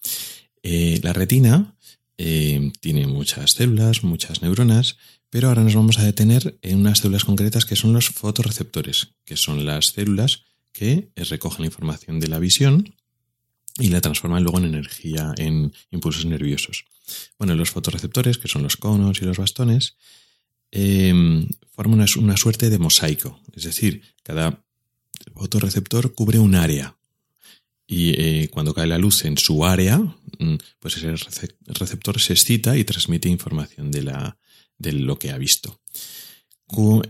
eh, 0.63 1.01
la 1.03 1.13
retina 1.13 1.77
eh, 2.19 2.73
tiene 2.81 3.07
muchas 3.07 3.53
células, 3.53 4.05
muchas 4.05 4.43
neuronas, 4.43 4.99
pero 5.31 5.49
ahora 5.49 5.63
nos 5.63 5.75
vamos 5.75 5.99
a 5.99 6.05
detener 6.05 6.59
en 6.63 6.81
unas 6.81 6.99
células 6.99 7.25
concretas 7.25 7.65
que 7.65 7.77
son 7.77 7.93
los 7.93 8.11
fotorreceptores, 8.11 9.15
que 9.25 9.37
son 9.37 9.65
las 9.65 9.87
células 9.87 10.45
que 10.73 11.11
recogen 11.17 11.63
la 11.63 11.67
información 11.67 12.21
de 12.21 12.29
la 12.29 12.39
visión 12.39 12.95
y 13.79 13.89
la 13.89 14.01
transforman 14.01 14.43
luego 14.43 14.59
en 14.59 14.67
energía, 14.67 15.33
en 15.37 15.73
impulsos 15.91 16.27
nerviosos. 16.27 16.85
Bueno, 17.39 17.55
los 17.55 17.71
fotorreceptores, 17.71 18.39
que 18.39 18.49
son 18.49 18.63
los 18.63 18.77
conos 18.77 19.23
y 19.23 19.25
los 19.25 19.39
bastones, 19.39 19.97
eh, 20.71 21.47
forma 21.71 22.05
una, 22.19 22.37
suerte 22.37 22.71
de 22.71 22.79
mosaico. 22.79 23.41
Es 23.55 23.65
decir, 23.65 24.03
cada 24.23 24.65
fotorreceptor 25.35 26.15
cubre 26.15 26.39
un 26.39 26.55
área. 26.55 26.98
Y 27.91 28.11
eh, 28.21 28.49
cuando 28.53 28.75
cae 28.75 28.87
la 28.87 28.99
luz 28.99 29.25
en 29.25 29.39
su 29.39 29.65
área, 29.65 29.99
mm, 29.99 30.57
pues 30.79 30.99
ese 30.99 31.15
receptor 31.67 32.21
se 32.21 32.35
excita 32.35 32.77
y 32.77 32.85
transmite 32.85 33.29
información 33.29 33.91
de, 33.91 34.03
la, 34.03 34.39
de 34.77 34.93
lo 34.93 35.19
que 35.19 35.31
ha 35.31 35.39
visto. 35.39 35.81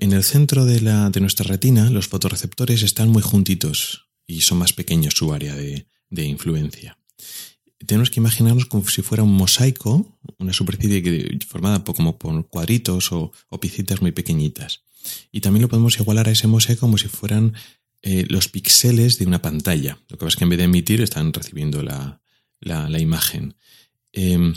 En 0.01 0.13
el 0.13 0.23
centro 0.23 0.65
de, 0.65 0.81
la, 0.81 1.11
de 1.11 1.21
nuestra 1.21 1.45
retina, 1.45 1.91
los 1.91 2.07
fotorreceptores 2.07 2.83
están 2.85 3.09
muy 3.09 3.23
juntitos 3.23 4.07
y 4.25 4.43
son 4.43 4.59
más 4.59 4.73
pequeños 4.73 5.15
su 5.15 5.35
área 5.35 5.57
de, 5.57 5.89
de 6.11 6.25
influencia 6.25 6.97
tenemos 7.87 8.11
que 8.11 8.21
imaginarnos 8.21 8.67
como 8.67 8.87
si 8.89 9.03
fuera 9.03 9.23
un 9.23 9.33
mosaico, 9.33 10.19
una 10.39 10.53
superficie 10.53 11.39
formada 11.47 11.83
como 11.85 12.19
por 12.19 12.49
cuadritos 12.49 13.13
o, 13.13 13.33
o 13.49 13.61
picitas 13.61 14.03
muy 14.03 14.13
pequeñitas. 14.13 14.83
Y 15.31 15.41
también 15.41 15.63
lo 15.63 15.69
podemos 15.69 15.99
igualar 15.99 16.29
a 16.29 16.33
ese 16.33 16.49
mosaico 16.49 16.81
como 16.81 16.99
si 16.99 17.09
fueran 17.09 17.55
eh, 18.03 18.27
los 18.29 18.49
píxeles 18.49 19.19
de 19.19 19.27
una 19.27 19.43
pantalla. 19.43 19.99
Lo 20.09 20.17
que 20.17 20.25
pasa 20.25 20.29
es 20.29 20.37
que 20.37 20.45
en 20.45 20.51
vez 20.51 20.59
de 20.59 20.65
emitir 20.65 21.01
están 21.01 21.33
recibiendo 21.33 21.83
la, 21.83 22.21
imagen. 22.99 23.55
Em, 24.13 24.55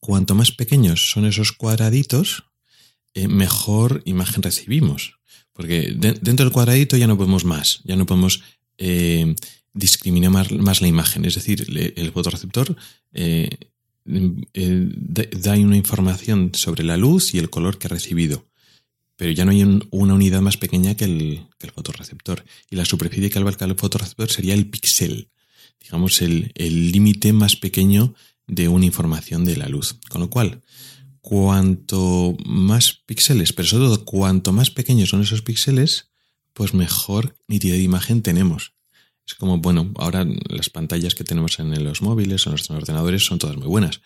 cuanto 0.00 0.34
más 0.34 0.52
pequeños 0.52 1.10
son 1.10 1.26
esos 1.26 1.52
cuadraditos, 1.52 2.44
eh, 3.14 3.28
mejor 3.28 4.02
imagen 4.04 4.42
recibimos. 4.42 5.14
Porque 5.52 5.92
dentro 5.94 6.44
del 6.44 6.52
cuadradito 6.52 6.96
ya 6.96 7.06
no 7.06 7.18
podemos 7.18 7.44
más, 7.44 7.80
ya 7.84 7.96
no 7.96 8.06
podemos 8.06 8.42
eh, 8.78 9.34
discrimina 9.72 10.30
más, 10.30 10.80
la 10.80 10.88
imagen. 10.88 11.24
Es 11.24 11.34
decir, 11.34 11.66
el 11.96 12.12
fotorreceptor 12.12 12.76
eh, 13.12 13.50
eh, 14.54 14.88
da 15.36 15.52
una 15.52 15.76
información 15.76 16.52
sobre 16.54 16.82
la 16.82 16.96
luz 16.96 17.34
y 17.34 17.38
el 17.38 17.50
color 17.50 17.78
que 17.78 17.86
ha 17.86 17.90
recibido. 17.90 18.49
Pero 19.20 19.32
ya 19.32 19.44
no 19.44 19.50
hay 19.50 19.62
una 19.62 20.14
unidad 20.14 20.40
más 20.40 20.56
pequeña 20.56 20.94
que 20.94 21.04
el, 21.04 21.46
que 21.58 21.70
fotorreceptor. 21.70 22.42
Y 22.70 22.76
la 22.76 22.86
superficie 22.86 23.28
que 23.28 23.38
abarca 23.38 23.66
el 23.66 23.74
fotorreceptor 23.74 24.30
sería 24.30 24.54
el 24.54 24.70
píxel. 24.70 25.28
Digamos, 25.78 26.22
el 26.22 26.50
límite 26.90 27.34
más 27.34 27.54
pequeño 27.54 28.14
de 28.46 28.68
una 28.68 28.86
información 28.86 29.44
de 29.44 29.58
la 29.58 29.68
luz. 29.68 29.96
Con 30.08 30.22
lo 30.22 30.30
cual, 30.30 30.62
cuanto 31.20 32.34
más 32.46 33.02
píxeles, 33.04 33.52
pero 33.52 33.68
sobre 33.68 33.84
todo 33.84 34.06
cuanto 34.06 34.54
más 34.54 34.70
pequeños 34.70 35.10
son 35.10 35.20
esos 35.20 35.42
píxeles, 35.42 36.08
pues 36.54 36.72
mejor 36.72 37.36
nitidez 37.46 37.76
de 37.76 37.82
imagen 37.82 38.22
tenemos. 38.22 38.72
Es 39.26 39.34
como, 39.34 39.58
bueno, 39.58 39.92
ahora 39.96 40.26
las 40.48 40.70
pantallas 40.70 41.14
que 41.14 41.24
tenemos 41.24 41.58
en 41.58 41.84
los 41.84 42.00
móviles, 42.00 42.46
en 42.46 42.52
los 42.52 42.70
ordenadores, 42.70 43.26
son 43.26 43.38
todas 43.38 43.58
muy 43.58 43.66
buenas. 43.66 44.00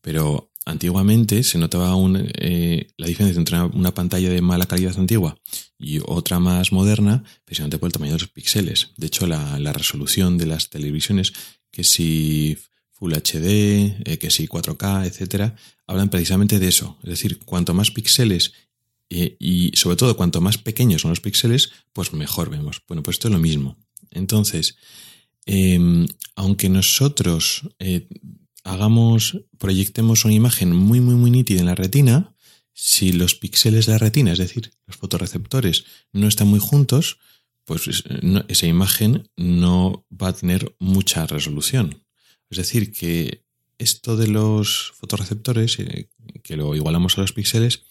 Pero 0.00 0.53
antiguamente 0.64 1.42
se 1.42 1.58
notaba 1.58 1.94
eh, 2.38 2.86
la 2.96 3.06
diferencia 3.06 3.38
entre 3.38 3.60
una, 3.60 3.92
pantalla 3.94 4.30
de 4.30 4.40
mala 4.40 4.66
calidad 4.66 4.98
antigua 4.98 5.38
y 5.78 6.00
otra 6.04 6.38
más 6.38 6.72
moderna, 6.72 7.22
precisamente 7.44 7.78
por 7.78 7.88
el 7.88 7.92
tamaño 7.92 8.12
de 8.12 8.20
los 8.20 8.30
píxeles. 8.30 8.92
De 8.96 9.06
hecho, 9.08 9.26
la, 9.26 9.72
resolución 9.72 10.38
de 10.38 10.46
las 10.46 10.70
televisiones, 10.70 11.32
que 11.70 11.84
si 11.84 12.56
Full 12.92 13.12
HD, 13.12 13.96
eh, 14.04 14.18
que 14.18 14.30
si 14.30 14.46
4K, 14.46 15.06
etcétera, 15.06 15.56
hablan 15.86 16.08
precisamente 16.08 16.58
de 16.58 16.68
eso. 16.68 16.98
Es 17.02 17.10
decir, 17.10 17.40
cuanto 17.40 17.74
más 17.74 17.90
píxeles 17.90 18.52
eh, 19.10 19.36
y 19.38 19.72
sobre 19.74 19.96
todo 19.96 20.16
cuanto 20.16 20.40
más 20.40 20.56
pequeños 20.56 21.02
son 21.02 21.10
los 21.10 21.20
píxeles, 21.20 21.70
pues 21.92 22.12
mejor 22.12 22.50
vemos. 22.50 22.82
Bueno, 22.88 23.02
pues 23.02 23.16
esto 23.16 23.28
es 23.28 23.34
lo 23.34 23.40
mismo. 23.40 23.76
Entonces, 24.10 24.76
em, 25.44 26.06
aunque 26.36 26.68
nosotros 26.68 27.68
hagamos, 28.64 29.36
proyectemos 29.64 30.26
una 30.26 30.34
imagen 30.34 30.76
muy, 30.76 31.00
muy, 31.00 31.14
muy 31.14 31.30
nítida 31.30 31.60
en 31.60 31.64
la 31.64 31.74
retina, 31.74 32.36
si 32.74 33.14
los 33.14 33.34
píxeles 33.34 33.86
de 33.86 33.92
la 33.92 33.98
retina, 33.98 34.30
es 34.30 34.38
decir, 34.38 34.72
los 34.86 34.98
fotorreceptores, 34.98 35.86
no 36.12 36.28
están 36.28 36.48
muy 36.48 36.58
juntos, 36.58 37.16
pues 37.64 37.88
esa 38.48 38.66
imagen 38.66 39.30
no 39.38 40.04
va 40.12 40.28
a 40.28 40.32
tener 40.34 40.76
mucha 40.78 41.26
resolución. 41.26 42.04
Es 42.50 42.58
decir, 42.58 42.92
que 42.92 43.46
esto 43.78 44.18
de 44.18 44.26
los 44.26 44.92
fotorreceptores, 44.96 45.78
eh, 45.78 46.10
que 46.42 46.58
lo 46.58 46.76
igualamos 46.76 47.16
a 47.16 47.22
los 47.22 47.32
píxeles, 47.32 47.84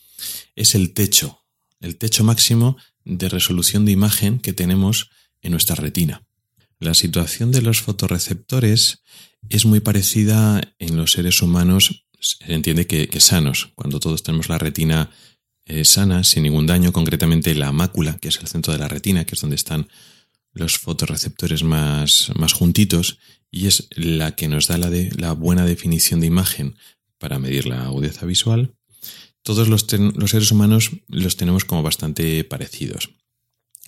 es 0.56 0.76
el 0.76 0.94
techo, 0.94 1.44
el 1.80 1.98
techo 1.98 2.24
máximo 2.24 2.78
de 3.04 3.30
resolución 3.30 3.84
de 3.86 3.94
imagen 3.94 4.38
que 4.38 4.54
tenemos 4.54 5.10
en 5.42 5.54
nuestra 5.54 5.76
retina. 5.76 6.22
La 6.84 6.94
situación 6.94 7.54
de 7.54 7.62
los 7.62 7.80
fotorreceptores 7.82 9.04
es 9.48 9.66
muy 9.66 9.80
parecida 9.80 10.76
en 10.80 10.98
los 10.98 11.14
seres 11.14 11.42
humanos, 11.42 12.08
se 12.20 12.54
entiende 12.54 12.88
que, 12.88 13.20
sanos, 13.22 13.70
cuando 13.76 14.02
todos 14.02 14.22
tenemos 14.22 14.50
la 14.50 14.58
retina 14.58 15.10
eh, 15.66 15.86
sana, 15.86 16.26
sin 16.26 16.44
ningún 16.44 16.68
daño, 16.68 16.92
concretamente 16.92 17.56
la 17.56 17.72
mácula, 17.72 18.18
que 18.18 18.28
es 18.28 18.38
el 18.42 18.50
centro 18.50 18.74
de 18.74 18.80
la 18.80 18.90
retina, 18.90 19.24
que 19.24 19.36
es 19.36 19.40
donde 19.40 19.56
están 19.56 19.88
los 20.52 20.78
fotorreceptores 20.78 21.64
más, 21.64 22.34
juntitos, 22.54 23.18
y 23.50 23.68
es 23.68 23.88
la 23.96 24.36
que 24.36 24.50
nos 24.50 24.68
da 24.68 24.78
la, 24.78 25.32
buena 25.32 25.66
definición 25.66 26.20
de 26.20 26.28
imagen 26.28 26.76
para 27.18 27.40
medir 27.40 27.66
la 27.66 27.86
agudeza 27.86 28.26
visual. 28.26 28.76
Todos 29.42 29.70
los 29.70 29.86
seres 30.30 30.52
humanos 30.52 30.92
los 31.08 31.38
tenemos 31.38 31.64
como 31.64 31.82
bastante 31.82 32.44
parecidos. 32.44 33.10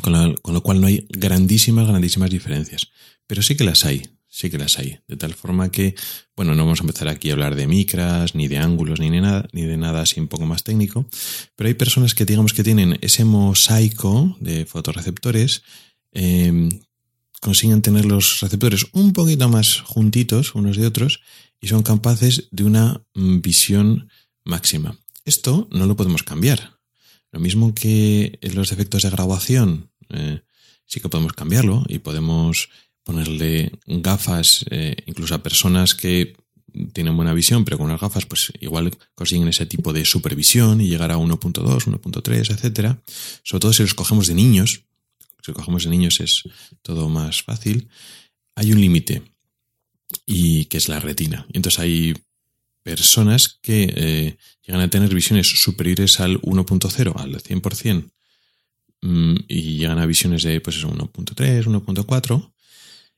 Con 0.01 0.35
lo, 0.53 0.61
cual 0.61 0.81
no 0.81 0.87
hay 0.87 1.07
grandísimas, 1.09 1.87
grandísimas 1.87 2.29
diferencias. 2.29 2.91
Pero 3.27 3.41
sí 3.41 3.55
que 3.55 3.63
las 3.63 3.85
hay, 3.85 4.09
sí 4.27 4.49
que 4.49 4.57
las 4.57 4.77
hay. 4.77 4.99
De 5.07 5.15
tal 5.15 5.33
forma 5.33 5.71
que, 5.71 5.95
bueno, 6.35 6.53
no 6.53 6.63
vamos 6.63 6.81
a 6.81 6.83
empezar 6.83 7.07
aquí 7.07 7.29
a 7.29 7.33
hablar 7.33 7.55
de 7.55 7.65
micras, 7.65 8.35
ni 8.35 8.47
de 8.47 8.57
ángulos, 8.57 8.99
ni 8.99 9.09
de 9.09 9.21
nada, 9.21 9.47
ni 9.53 9.63
de 9.63 9.77
nada 9.77 10.01
así 10.01 10.19
un 10.19 10.27
poco 10.27 10.45
más 10.45 10.63
técnico. 10.63 11.05
Pero 11.55 11.67
hay 11.67 11.73
personas 11.73 12.13
que 12.13 12.25
digamos 12.25 12.53
que 12.53 12.63
tienen 12.63 12.99
ese 13.01 13.23
mosaico 13.23 14.35
de 14.39 14.65
fotorreceptores, 14.65 15.63
eh, 16.11 16.69
consiguen 17.41 17.81
tener 17.81 18.05
los 18.05 18.39
receptores 18.41 18.87
un 18.91 19.13
poquito 19.13 19.47
más 19.49 19.81
juntitos 19.81 20.55
unos 20.55 20.77
de 20.77 20.87
otros 20.87 21.21
y 21.61 21.67
son 21.67 21.83
capaces 21.83 22.47
de 22.51 22.63
una 22.63 23.03
mm, 23.13 23.41
visión 23.41 24.09
máxima. 24.43 24.97
Esto 25.25 25.67
no 25.71 25.85
lo 25.85 25.95
podemos 25.95 26.23
cambiar. 26.23 26.74
Lo 27.35 27.41
mismo 27.41 27.75
que 27.75 28.39
los 28.53 28.71
efectos 28.71 29.03
de 29.03 29.09
graduación, 29.09 29.91
eh, 30.07 30.39
sí 30.85 31.01
que 31.01 31.09
podemos 31.09 31.33
cambiarlo 31.33 31.83
y 31.89 31.99
podemos 31.99 32.69
ponerle 33.03 33.73
gafas 33.85 34.63
eh, 34.69 34.95
incluso 35.05 35.35
a 35.35 35.43
personas 35.43 35.95
que 35.95 36.37
tienen 36.93 37.17
buena 37.17 37.33
visión, 37.33 37.65
pero 37.65 37.77
con 37.77 37.87
unas 37.87 37.99
gafas 37.99 38.25
pues 38.25 38.53
igual 38.61 38.97
consiguen 39.15 39.49
ese 39.49 39.65
tipo 39.65 39.91
de 39.91 40.05
supervisión 40.05 40.79
y 40.79 40.87
llegar 40.87 41.11
a 41.11 41.17
1.2, 41.17 41.61
1.3, 41.61 42.51
etcétera. 42.53 43.01
Sobre 43.43 43.59
todo 43.59 43.73
si 43.73 43.83
los 43.83 43.95
cogemos 43.95 44.27
de 44.27 44.33
niños, 44.33 44.85
si 45.41 45.51
los 45.51 45.57
cogemos 45.57 45.83
de 45.83 45.89
niños 45.89 46.21
es 46.21 46.43
todo 46.83 47.09
más 47.09 47.43
fácil. 47.43 47.89
Hay 48.55 48.71
un 48.71 48.79
límite 48.79 49.23
y 50.25 50.65
que 50.65 50.77
es 50.77 50.87
la 50.87 51.01
retina. 51.01 51.45
Entonces 51.51 51.79
hay 51.79 52.13
personas 52.85 53.57
que 53.63 53.91
eh, 53.95 54.37
llegan 54.63 54.81
a 54.81 54.89
tener 54.91 55.11
visiones 55.11 55.47
superiores 55.47 56.19
al 56.19 56.39
1.0, 56.41 57.13
al 57.15 57.41
100%, 57.41 58.11
mm, 59.01 59.35
y 59.47 59.77
llegan 59.77 59.97
a 59.97 60.05
visiones 60.05 60.43
de 60.43 60.61
pues 60.61 60.85
1.3, 60.85 61.65
1.4, 61.65 62.53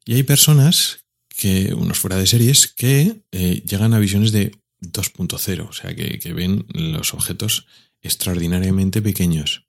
y 0.06 0.14
hay 0.14 0.24
personas 0.24 1.00
que, 1.28 1.74
unos 1.74 2.00
fuera 2.00 2.16
de 2.16 2.28
series, 2.28 2.68
que 2.68 3.24
eh, 3.34 3.62
llegan 3.68 3.94
a 3.94 4.00
visiones 4.00 4.32
de 4.32 4.54
2.0, 4.82 5.68
o 5.68 5.74
sea, 5.74 5.94
que, 5.94 6.34
ven 6.34 6.66
los 6.70 7.14
objetos 7.14 7.66
extraordinariamente 8.02 9.02
pequeños. 9.02 9.66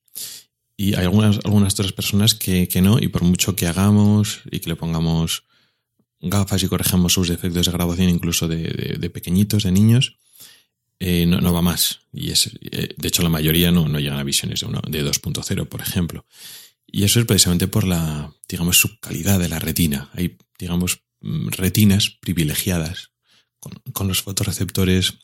Y 0.77 0.95
hay 0.95 1.07
algunas, 1.07 1.41
algunas 1.45 1.73
otras 1.73 1.91
personas 1.91 2.35
que, 2.35 2.69
que 2.69 2.83
no, 2.83 3.01
y 3.01 3.09
por 3.09 3.25
mucho 3.25 3.57
que 3.57 3.67
hagamos 3.67 4.43
y 4.49 4.61
que 4.61 4.71
le 4.71 4.77
pongamos 4.77 5.43
gafas 6.21 6.63
y 6.63 6.69
corregimos 6.69 7.13
sus 7.13 7.29
defectos 7.29 7.67
de 7.67 7.73
grabación 7.73 8.09
incluso 8.09 8.49
de, 8.49 9.11
pequeñitos, 9.13 9.63
de 9.63 9.73
niños, 9.73 10.17
eh, 11.01 11.27
no, 11.27 11.53
va 11.53 11.63
más. 11.63 12.01
Y 12.13 12.31
es, 12.31 12.51
eh, 12.61 12.95
de 12.97 13.09
hecho, 13.09 13.23
la 13.23 13.29
mayoría 13.29 13.71
no, 13.71 13.89
no 13.89 14.01
llegan 14.01 14.19
a 14.19 14.25
visiones 14.25 14.61
de, 14.61 15.03
de 15.03 15.11
2.0, 15.11 15.69
por 15.69 15.81
ejemplo. 15.81 16.27
Y 16.91 17.05
eso 17.05 17.21
es 17.21 17.27
precisamente 17.27 17.69
por 17.69 17.87
la, 17.87 18.33
digamos, 18.49 18.79
su 18.79 18.99
calidad 18.99 19.39
de 19.39 19.49
la 19.49 19.59
retina. 19.59 20.11
Hay, 20.15 20.39
digamos, 20.59 21.03
mm, 21.21 21.49
retinas 21.49 22.11
privilegiadas 22.21 23.11
con, 23.61 24.09
los 24.09 24.23
fotorreceptores 24.23 25.15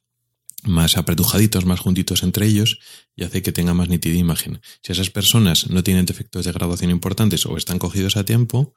más 0.65 0.97
apretujaditos, 0.97 1.67
más 1.67 1.81
juntitos 1.81 2.23
entre 2.23 2.47
ellos, 2.47 2.79
y 3.17 3.25
hace 3.25 3.43
que 3.43 3.53
tenga 3.53 3.75
más 3.75 3.89
nítida 3.89 4.17
imagen. 4.17 4.61
Si 4.83 4.93
esas 4.93 5.11
personas 5.11 5.71
no 5.71 5.83
tienen 5.83 6.07
defectos 6.07 6.45
de 6.45 6.53
grabación 6.53 6.91
importantes 6.91 7.47
o 7.47 7.57
están 7.57 7.79
cogidos 7.79 8.17
a 8.17 8.25
tiempo, 8.25 8.75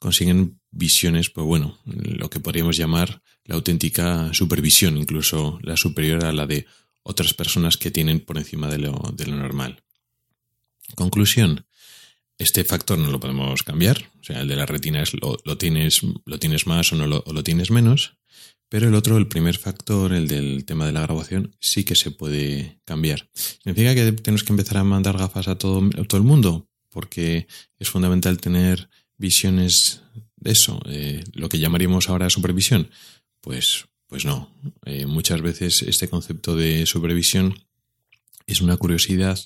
consiguen 0.00 0.60
visiones, 0.72 1.30
pues 1.30 1.46
bueno, 1.46 1.78
lo 1.84 2.28
que 2.30 2.40
podríamos 2.40 2.76
llamar 2.76 3.22
la 3.44 3.54
auténtica 3.54 4.32
supervisión, 4.34 4.96
incluso 4.96 5.60
la 5.62 5.76
superior 5.76 6.24
a 6.24 6.32
la 6.32 6.46
de 6.46 6.66
otras 7.02 7.34
personas 7.34 7.76
que 7.76 7.90
tienen 7.90 8.20
por 8.20 8.38
encima 8.38 8.68
de 8.68 8.78
lo, 8.78 9.12
de 9.14 9.26
lo 9.26 9.36
normal. 9.36 9.82
Conclusión. 10.96 11.66
Este 12.38 12.64
factor 12.64 12.98
no 12.98 13.10
lo 13.10 13.20
podemos 13.20 13.62
cambiar, 13.62 14.10
o 14.18 14.24
sea, 14.24 14.40
el 14.40 14.48
de 14.48 14.56
la 14.56 14.66
retina 14.66 15.02
es 15.02 15.12
lo, 15.14 15.58
tienes, 15.58 16.00
lo 16.24 16.38
tienes 16.38 16.66
más 16.66 16.92
o 16.92 16.96
no 16.96 17.06
lo, 17.06 17.22
lo 17.30 17.44
tienes 17.44 17.70
menos, 17.70 18.16
pero 18.70 18.88
el 18.88 18.94
otro, 18.94 19.18
el 19.18 19.26
primer 19.26 19.58
factor, 19.58 20.14
el 20.14 20.28
del 20.28 20.64
tema 20.64 20.86
de 20.86 20.92
la 20.92 21.02
grabación, 21.02 21.54
sí 21.60 21.84
que 21.84 21.96
se 21.96 22.12
puede 22.12 22.80
cambiar. 22.86 23.28
¿Significa 23.34 23.94
que 23.94 24.12
tenemos 24.12 24.44
que 24.44 24.52
empezar 24.52 24.78
a 24.78 24.84
mandar 24.84 25.18
gafas 25.18 25.48
a 25.48 25.58
todo, 25.58 25.82
a 25.98 26.04
todo 26.04 26.18
el 26.18 26.26
mundo? 26.26 26.70
Porque 26.88 27.46
es 27.78 27.88
fundamental 27.90 28.40
tener 28.40 28.88
visiones 29.20 30.00
de 30.36 30.50
eso, 30.50 30.80
eh, 30.86 31.22
lo 31.34 31.48
que 31.48 31.58
llamaríamos 31.58 32.08
ahora 32.08 32.30
supervisión, 32.30 32.90
pues, 33.42 33.84
pues 34.06 34.24
no. 34.24 34.50
Eh, 34.86 35.06
muchas 35.06 35.42
veces 35.42 35.82
este 35.82 36.08
concepto 36.08 36.56
de 36.56 36.86
supervisión 36.86 37.62
es 38.46 38.62
una 38.62 38.78
curiosidad 38.78 39.38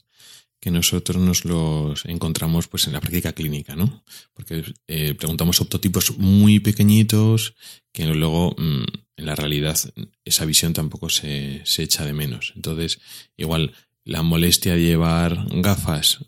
que 0.60 0.70
nosotros 0.70 1.20
nos 1.20 1.44
los 1.44 2.06
encontramos 2.06 2.68
pues 2.68 2.86
en 2.86 2.94
la 2.94 3.00
práctica 3.00 3.32
clínica, 3.32 3.76
¿no? 3.76 4.02
Porque 4.32 4.64
eh, 4.86 5.14
preguntamos 5.14 5.60
optotipos 5.60 6.16
muy 6.16 6.60
pequeñitos 6.60 7.54
que 7.92 8.06
luego 8.06 8.54
mm, 8.56 8.84
en 9.16 9.26
la 9.26 9.34
realidad 9.34 9.78
esa 10.24 10.44
visión 10.46 10.72
tampoco 10.72 11.10
se, 11.10 11.60
se, 11.64 11.82
echa 11.82 12.06
de 12.06 12.14
menos. 12.14 12.52
Entonces, 12.56 13.00
igual 13.36 13.74
la 14.04 14.22
molestia 14.22 14.74
de 14.74 14.82
llevar 14.82 15.46
gafas 15.50 16.24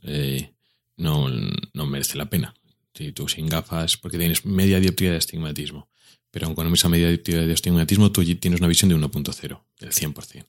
no, 0.96 1.28
no 1.72 1.87
merece 1.87 2.18
la 2.18 2.28
pena. 2.28 2.54
Si 2.96 3.12
tú 3.12 3.28
sin 3.28 3.46
gafas, 3.46 3.98
porque 3.98 4.18
tienes 4.18 4.46
media 4.46 4.80
dioptría 4.80 5.11
de 5.11 5.18
astigmatismo, 5.18 5.88
pero 6.30 6.54
con 6.54 6.72
esa 6.72 6.88
media 6.88 7.09
dioptría 7.09 7.42
de 7.46 7.52
astigmatismo 7.52 8.11
tú 8.11 8.24
tienes 8.37 8.61
una 8.61 8.68
visión 8.68 8.88
de 8.88 8.96
1.0, 8.96 9.62
del 9.80 9.92
100%. 9.92 10.46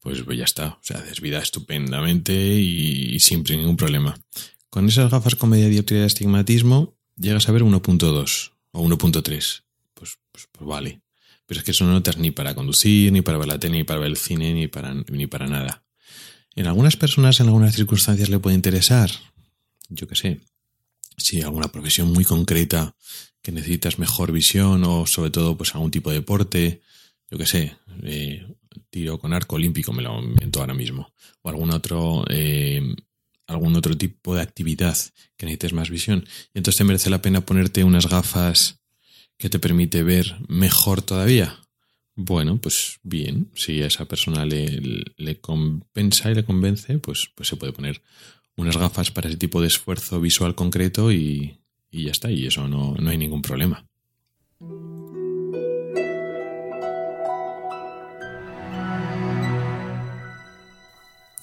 Pues, 0.00 0.22
pues 0.22 0.38
ya 0.38 0.44
está, 0.44 0.68
o 0.68 0.78
sea, 0.82 1.00
desvida 1.00 1.40
estupendamente 1.40 2.32
y, 2.32 3.18
sin 3.20 3.42
ningún 3.42 3.76
problema. 3.76 4.18
Con 4.70 4.88
esas 4.88 5.10
gafas 5.10 5.34
con 5.34 5.50
media 5.50 5.68
dioptría 5.68 6.00
de 6.00 6.06
astigmatismo 6.06 6.96
llegas 7.16 7.48
a 7.48 7.52
ver 7.52 7.62
1.2 7.62 8.52
o 8.72 8.88
1.3. 8.88 9.62
Pues, 9.94 10.18
pues, 10.32 10.48
pues, 10.52 10.66
vale. 10.68 11.02
Pero 11.46 11.60
es 11.60 11.64
que 11.64 11.72
eso 11.72 11.84
no 11.84 11.92
notas 11.92 12.16
ni 12.16 12.30
para 12.30 12.54
conducir, 12.54 13.12
ni 13.12 13.22
para 13.22 13.38
ver 13.38 13.48
la 13.48 13.58
tele, 13.58 13.78
ni 13.78 13.84
para 13.84 14.00
ver 14.00 14.10
el 14.10 14.16
cine, 14.16 14.54
ni 14.54 14.68
para, 14.68 14.94
ni 14.94 15.26
para 15.26 15.48
nada. 15.48 15.82
En 16.54 16.66
algunas 16.66 16.96
personas, 16.96 17.40
en 17.40 17.46
algunas 17.46 17.74
circunstancias 17.74 18.28
le 18.28 18.38
puede 18.38 18.56
interesar, 18.56 19.10
yo 19.88 20.06
qué 20.06 20.14
sé, 20.14 20.40
si 21.20 21.42
alguna 21.42 21.68
profesión 21.68 22.12
muy 22.12 22.24
concreta 22.24 22.94
que 23.42 23.52
necesitas 23.52 23.98
mejor 23.98 24.32
visión 24.32 24.84
o 24.84 25.06
sobre 25.06 25.30
todo 25.30 25.56
pues 25.56 25.74
algún 25.74 25.90
tipo 25.90 26.10
de 26.10 26.16
deporte, 26.16 26.82
yo 27.30 27.38
qué 27.38 27.46
sé, 27.46 27.76
eh, 28.02 28.46
tiro 28.90 29.18
con 29.18 29.32
arco 29.32 29.56
olímpico 29.56 29.92
me 29.92 30.02
lo 30.02 30.20
invento 30.22 30.60
ahora 30.60 30.74
mismo, 30.74 31.12
o 31.42 31.48
algún 31.48 31.70
otro, 31.70 32.24
eh, 32.28 32.82
algún 33.46 33.76
otro 33.76 33.96
tipo 33.96 34.34
de 34.34 34.42
actividad 34.42 34.96
que 35.36 35.46
necesites 35.46 35.72
más 35.72 35.90
visión. 35.90 36.24
Y 36.54 36.58
entonces 36.58 36.78
te 36.78 36.84
merece 36.84 37.10
la 37.10 37.22
pena 37.22 37.40
ponerte 37.40 37.84
unas 37.84 38.08
gafas 38.08 38.80
que 39.38 39.48
te 39.48 39.58
permite 39.58 40.02
ver 40.02 40.36
mejor 40.48 41.02
todavía. 41.02 41.58
Bueno, 42.14 42.60
pues 42.60 42.98
bien, 43.02 43.50
si 43.54 43.80
a 43.82 43.86
esa 43.86 44.04
persona 44.04 44.44
le, 44.44 45.04
le 45.16 45.40
compensa 45.40 46.30
y 46.30 46.34
le 46.34 46.44
convence, 46.44 46.98
pues, 46.98 47.30
pues 47.34 47.48
se 47.48 47.56
puede 47.56 47.72
poner 47.72 48.02
unas 48.60 48.76
gafas 48.76 49.10
para 49.10 49.28
ese 49.28 49.38
tipo 49.38 49.60
de 49.60 49.68
esfuerzo 49.68 50.20
visual 50.20 50.54
concreto 50.54 51.12
y, 51.12 51.58
ya 51.90 52.10
está, 52.10 52.30
y 52.30 52.46
eso 52.46 52.68
no, 52.68 52.94
no 52.94 53.10
hay 53.10 53.18
ningún 53.18 53.42
problema. 53.42 53.84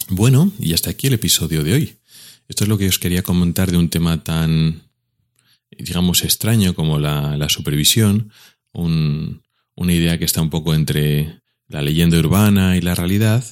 Bueno, 0.10 0.52
y 0.60 0.74
hasta 0.74 0.90
aquí 0.90 1.08
el 1.08 1.14
episodio 1.14 1.64
de 1.64 1.74
hoy. 1.74 1.96
Esto 2.48 2.64
es 2.64 2.70
lo 2.70 2.78
que 2.78 2.88
os 2.88 2.98
quería 2.98 3.24
comentar 3.24 3.72
de 3.72 3.78
un 3.78 3.90
tema 3.90 4.24
tan, 4.24 4.84
digamos, 5.70 6.24
extraño 6.24 6.74
como 6.76 6.98
la, 6.98 7.50
supervisión, 7.50 8.32
una 8.72 9.94
idea 9.94 10.18
que 10.18 10.26
está 10.26 10.42
un 10.42 10.50
poco 10.50 10.74
entre 10.74 11.42
la 11.68 11.82
leyenda 11.82 12.18
urbana 12.18 12.78
y 12.78 12.82
la 12.82 12.96
realidad, 12.96 13.44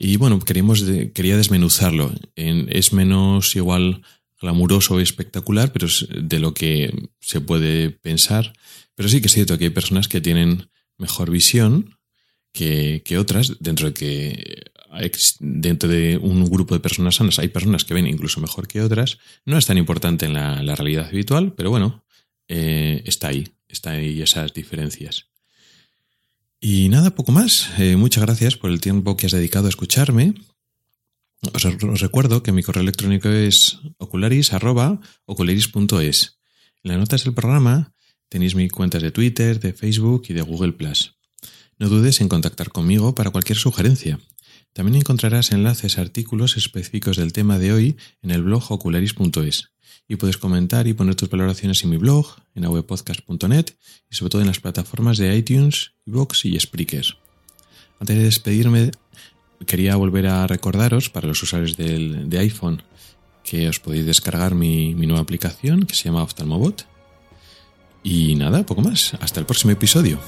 y 0.00 0.16
bueno, 0.16 0.38
queríamos 0.38 0.84
quería 1.12 1.36
desmenuzarlo. 1.36 2.12
es 2.36 2.92
menos 2.92 3.56
igual 3.56 4.02
glamuroso 4.40 5.00
y 5.00 5.02
espectacular, 5.02 5.72
pero 5.72 5.86
es 5.86 6.06
de 6.08 6.38
lo 6.38 6.54
que 6.54 7.10
se 7.20 7.40
puede 7.40 7.90
pensar. 7.90 8.52
Pero 8.94 9.08
sí 9.08 9.20
que 9.20 9.26
es 9.26 9.32
cierto 9.32 9.58
que 9.58 9.64
hay 9.64 9.70
personas 9.70 10.06
que 10.06 10.20
tienen 10.20 10.70
mejor 10.98 11.30
visión 11.30 11.98
que, 12.52 13.02
otras, 13.18 13.56
dentro 13.60 13.88
de 13.88 13.94
que 13.94 14.70
dentro 15.40 15.88
de 15.88 16.16
un 16.16 16.44
grupo 16.48 16.74
de 16.74 16.80
personas 16.80 17.16
sanas 17.16 17.38
hay 17.38 17.48
personas 17.48 17.84
que 17.84 17.94
ven 17.94 18.06
incluso 18.06 18.40
mejor 18.40 18.68
que 18.68 18.80
otras. 18.80 19.18
No 19.44 19.58
es 19.58 19.66
tan 19.66 19.78
importante 19.78 20.26
en 20.26 20.34
la, 20.34 20.74
realidad 20.76 21.08
habitual, 21.08 21.54
pero 21.54 21.70
bueno, 21.70 22.04
eh, 22.46 23.02
está 23.04 23.28
ahí, 23.28 23.48
está 23.68 23.90
ahí 23.90 24.22
esas 24.22 24.54
diferencias. 24.54 25.27
Y 26.60 26.88
nada, 26.88 27.14
poco 27.14 27.30
más. 27.32 27.70
Eh, 27.78 27.96
muchas 27.96 28.24
gracias 28.24 28.56
por 28.56 28.70
el 28.70 28.80
tiempo 28.80 29.16
que 29.16 29.26
has 29.26 29.32
dedicado 29.32 29.66
a 29.66 29.68
escucharme. 29.68 30.34
Os, 31.54 31.62
recuerdo 32.00 32.42
que 32.42 32.50
mi 32.50 32.64
correo 32.64 32.82
electrónico 32.82 33.28
es 33.28 33.78
ocularis.ocularis.es. 33.98 36.38
En 36.82 36.90
las 36.90 36.98
notas 36.98 37.22
del 37.24 37.34
programa 37.34 37.94
tenéis 38.28 38.56
mis 38.56 38.72
cuentas 38.72 39.02
de 39.02 39.12
Twitter, 39.12 39.60
de 39.60 39.72
Facebook 39.72 40.24
y 40.28 40.32
de 40.32 40.42
Google⁇ 40.42 40.76
No 41.78 41.88
dudes 41.88 42.20
en 42.20 42.28
contactar 42.28 42.70
conmigo 42.70 43.14
para 43.14 43.30
cualquier 43.30 43.58
sugerencia. 43.58 44.18
También 44.72 44.96
encontrarás 44.96 45.52
enlaces 45.52 45.98
a 45.98 46.02
artículos 46.02 46.56
específicos 46.56 47.16
del 47.16 47.32
tema 47.32 47.58
de 47.58 47.72
hoy 47.72 47.96
en 48.22 48.30
el 48.30 48.42
blog 48.42 48.70
ocularis.es. 48.70 49.70
Y 50.06 50.16
puedes 50.16 50.38
comentar 50.38 50.86
y 50.86 50.94
poner 50.94 51.14
tus 51.14 51.28
valoraciones 51.28 51.82
en 51.84 51.90
mi 51.90 51.96
blog, 51.96 52.36
en 52.54 52.64
awepodcast.net 52.64 53.66
y 54.10 54.14
sobre 54.14 54.30
todo 54.30 54.40
en 54.40 54.48
las 54.48 54.60
plataformas 54.60 55.18
de 55.18 55.36
iTunes, 55.36 55.92
Vox 56.06 56.44
y 56.44 56.58
Spreaker. 56.58 57.04
Antes 58.00 58.16
de 58.16 58.22
despedirme, 58.22 58.90
quería 59.66 59.96
volver 59.96 60.26
a 60.28 60.46
recordaros 60.46 61.10
para 61.10 61.28
los 61.28 61.42
usuarios 61.42 61.76
del, 61.76 62.30
de 62.30 62.38
iPhone 62.38 62.82
que 63.42 63.68
os 63.68 63.80
podéis 63.80 64.06
descargar 64.06 64.54
mi, 64.54 64.94
mi 64.94 65.06
nueva 65.06 65.22
aplicación 65.22 65.84
que 65.84 65.94
se 65.94 66.04
llama 66.04 66.22
Oftalmobot. 66.22 66.86
Y 68.02 68.34
nada, 68.36 68.64
poco 68.64 68.82
más. 68.82 69.14
Hasta 69.20 69.40
el 69.40 69.46
próximo 69.46 69.72
episodio. 69.72 70.20